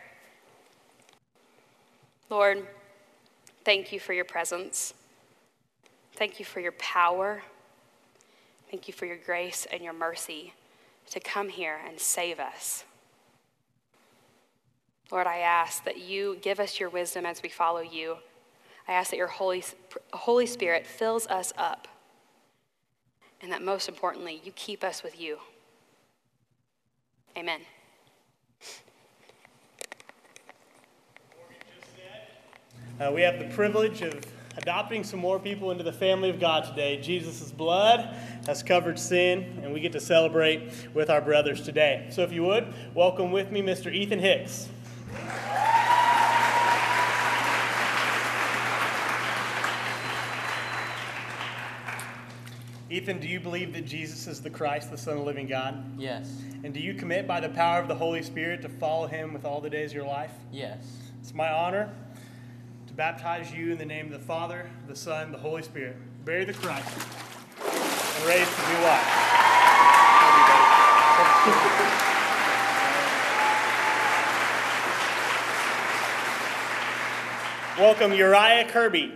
Lord, 2.30 2.66
thank 3.64 3.92
you 3.92 4.00
for 4.00 4.14
your 4.14 4.26
presence. 4.26 4.96
Thank 6.16 6.40
you 6.40 6.46
for 6.46 6.60
your 6.60 6.72
power. 6.74 7.44
Thank 8.74 8.88
you 8.88 8.94
for 8.96 9.06
your 9.06 9.18
grace 9.18 9.68
and 9.72 9.84
your 9.84 9.94
mercy 9.94 10.56
to 11.12 11.20
come 11.20 11.50
here 11.50 11.80
and 11.88 12.00
save 12.00 12.40
us. 12.40 12.86
Lord, 15.12 15.28
I 15.28 15.38
ask 15.38 15.84
that 15.84 16.00
you 16.00 16.40
give 16.42 16.60
us 16.60 16.80
your 16.80 16.90
wisdom 16.90 17.24
as 17.24 17.44
we 17.44 17.50
follow 17.50 17.82
you. 17.82 18.18
I 18.88 18.94
ask 18.94 19.12
that 19.12 19.18
your 19.18 19.28
Holy, 19.28 19.64
Holy 20.12 20.48
Spirit 20.48 20.88
fills 20.88 21.28
us 21.28 21.54
up. 21.56 21.88
And 23.44 23.52
that 23.52 23.62
most 23.62 23.88
importantly, 23.88 24.42
you 24.44 24.52
keep 24.54 24.84
us 24.84 25.04
with 25.04 25.22
you. 25.22 25.38
Amen. 27.38 27.62
Uh, 33.00 33.12
we 33.14 33.22
have 33.22 33.38
the 33.38 33.54
privilege 33.54 34.02
of 34.02 34.26
adopting 34.58 35.04
some 35.04 35.20
more 35.20 35.40
people 35.40 35.72
into 35.72 35.84
the 35.84 35.94
family 35.94 36.30
of 36.30 36.40
God 36.40 36.66
today. 36.66 37.00
Jesus' 37.02 37.52
blood 37.52 38.16
has 38.46 38.64
covered 38.64 39.00
sin, 39.00 39.60
and 39.64 39.74
we 39.74 39.80
get 39.80 39.92
to 39.94 40.00
celebrate 40.00 40.72
with 40.94 41.10
our 41.10 41.22
brothers 41.22 41.62
today. 41.62 42.08
So, 42.12 42.22
if 42.22 42.32
you 42.32 42.44
would, 42.44 42.74
welcome 42.94 43.32
with 43.32 43.52
me 43.52 43.62
Mr. 43.62 43.94
Ethan 43.94 44.20
Hicks. 44.20 44.70
Ethan, 52.90 53.20
do 53.20 53.28
you 53.28 53.40
believe 53.40 53.74
that 53.74 53.86
Jesus 53.86 54.28
is 54.28 54.40
the 54.40 54.52
Christ, 54.52 54.92
the 54.92 54.98
Son 55.00 55.14
of 55.14 55.20
the 55.22 55.26
living 55.26 55.48
God? 55.48 56.00
Yes. 56.00 56.32
And 56.64 56.76
do 56.76 56.80
you 56.80 56.94
commit 56.94 57.28
by 57.28 57.40
the 57.40 57.50
power 57.50 57.80
of 57.80 57.88
the 57.88 57.96
Holy 57.96 58.22
Spirit 58.22 58.62
to 58.62 58.70
follow 58.70 59.08
him 59.08 59.34
with 59.34 59.46
all 59.46 59.62
the 59.62 59.70
days 59.70 59.90
of 59.90 59.96
your 59.96 60.06
life? 60.06 60.30
Yes. 60.52 60.86
It's 61.20 61.34
my 61.34 61.50
honor 61.50 61.92
to 62.94 62.98
baptize 62.98 63.52
you 63.52 63.72
in 63.72 63.78
the 63.80 63.86
name 63.86 64.06
of 64.06 64.12
the 64.12 64.26
Father, 64.26 64.70
the 64.88 64.96
Son, 64.96 65.32
the 65.32 65.38
Holy 65.38 65.64
Spirit. 65.64 65.96
Bury 66.26 66.46
the 66.46 66.54
Christ 66.54 66.88
and 67.66 68.26
raised 68.26 68.52
to 68.52 68.62
be 68.62 68.74
what? 68.84 69.02
Welcome 77.80 78.14
Uriah 78.14 78.66
Kirby. 78.70 79.12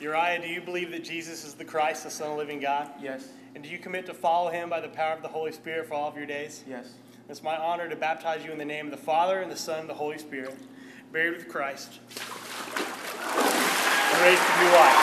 Uriah, 0.00 0.40
do 0.40 0.48
you 0.48 0.62
believe 0.62 0.90
that 0.92 1.04
Jesus 1.04 1.44
is 1.44 1.52
the 1.52 1.64
Christ, 1.64 2.04
the 2.04 2.10
Son 2.10 2.28
of 2.28 2.32
the 2.32 2.38
living 2.38 2.58
God? 2.58 2.90
Yes. 3.02 3.28
And 3.54 3.62
do 3.62 3.68
you 3.68 3.78
commit 3.78 4.06
to 4.06 4.14
follow 4.14 4.50
him 4.50 4.70
by 4.70 4.80
the 4.80 4.88
power 4.88 5.12
of 5.12 5.20
the 5.20 5.28
Holy 5.28 5.52
Spirit 5.52 5.88
for 5.88 5.94
all 5.94 6.08
of 6.08 6.16
your 6.16 6.24
days? 6.24 6.64
Yes. 6.66 6.94
It's 7.28 7.42
my 7.42 7.58
honor 7.58 7.86
to 7.86 7.96
baptize 7.96 8.42
you 8.42 8.50
in 8.50 8.56
the 8.56 8.64
name 8.64 8.86
of 8.86 8.92
the 8.92 8.96
Father, 8.96 9.42
and 9.42 9.52
the 9.52 9.56
Son, 9.56 9.80
and 9.80 9.90
the 9.90 9.94
Holy 9.94 10.16
Spirit, 10.16 10.56
buried 11.12 11.36
with 11.36 11.48
Christ, 11.48 12.00
and 12.78 14.22
raised 14.22 14.40
to 14.40 14.58
new 14.58 14.70
life. 14.72 14.96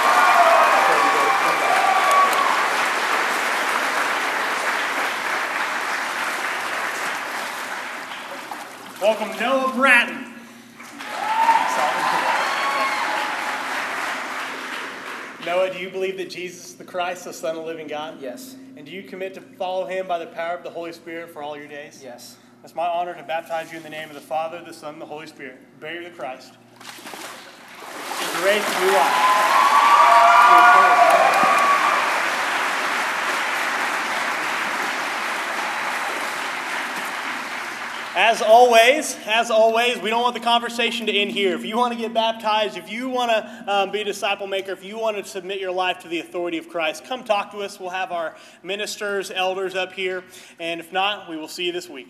Welcome 8.99 9.39
Noah 9.39 9.73
Bratton. 9.75 10.26
Noah, 15.67 15.75
do 15.75 15.81
you 15.81 15.89
believe 15.89 16.15
that 16.17 16.29
Jesus 16.29 16.69
is 16.69 16.75
the 16.75 16.85
Christ, 16.85 17.25
the 17.25 17.33
Son 17.33 17.57
of 17.57 17.63
the 17.63 17.67
living 17.67 17.87
God? 17.87 18.21
Yes. 18.21 18.55
And 18.77 18.85
do 18.85 18.91
you 18.91 19.03
commit 19.03 19.33
to 19.33 19.41
follow 19.41 19.85
him 19.85 20.07
by 20.07 20.17
the 20.17 20.27
power 20.27 20.55
of 20.55 20.63
the 20.63 20.69
Holy 20.69 20.93
Spirit 20.93 21.31
for 21.31 21.43
all 21.43 21.57
your 21.57 21.67
days? 21.67 21.99
Yes. 22.01 22.37
It's 22.63 22.73
my 22.73 22.87
honor 22.87 23.13
to 23.15 23.23
baptize 23.23 23.69
you 23.71 23.77
in 23.77 23.83
the 23.83 23.89
name 23.89 24.07
of 24.07 24.15
the 24.15 24.21
Father, 24.21 24.63
the 24.65 24.73
Son, 24.73 24.93
and 24.93 25.01
the 25.01 25.05
Holy 25.05 25.27
Spirit. 25.27 25.59
Bury 25.79 26.05
the 26.05 26.11
Christ. 26.11 26.53
To 28.19 28.25
new 28.43 28.91
life. 28.93 30.93
As 38.17 38.41
always, 38.41 39.15
as 39.27 39.51
always, 39.51 39.99
we 39.99 40.09
don't 40.09 40.23
want 40.23 40.33
the 40.33 40.41
conversation 40.41 41.05
to 41.05 41.13
end 41.13 41.29
here. 41.29 41.53
If 41.53 41.63
you 41.63 41.77
want 41.77 41.93
to 41.93 41.99
get 41.99 42.15
baptized, 42.15 42.75
if 42.75 42.91
you 42.91 43.09
want 43.09 43.29
to 43.29 43.63
um, 43.71 43.91
be 43.91 44.01
a 44.01 44.03
disciple 44.03 44.47
maker, 44.47 44.71
if 44.71 44.83
you 44.83 44.97
want 44.97 45.17
to 45.17 45.23
submit 45.23 45.59
your 45.59 45.71
life 45.71 45.99
to 45.99 46.07
the 46.07 46.19
authority 46.19 46.57
of 46.57 46.67
Christ, 46.67 47.05
come 47.05 47.23
talk 47.23 47.51
to 47.51 47.59
us. 47.59 47.79
We'll 47.79 47.91
have 47.91 48.11
our 48.11 48.35
ministers, 48.63 49.29
elders 49.29 49.75
up 49.75 49.93
here. 49.93 50.23
And 50.59 50.79
if 50.79 50.91
not, 50.91 51.29
we 51.29 51.37
will 51.37 51.47
see 51.47 51.67
you 51.67 51.71
this 51.71 51.87
week. 51.87 52.09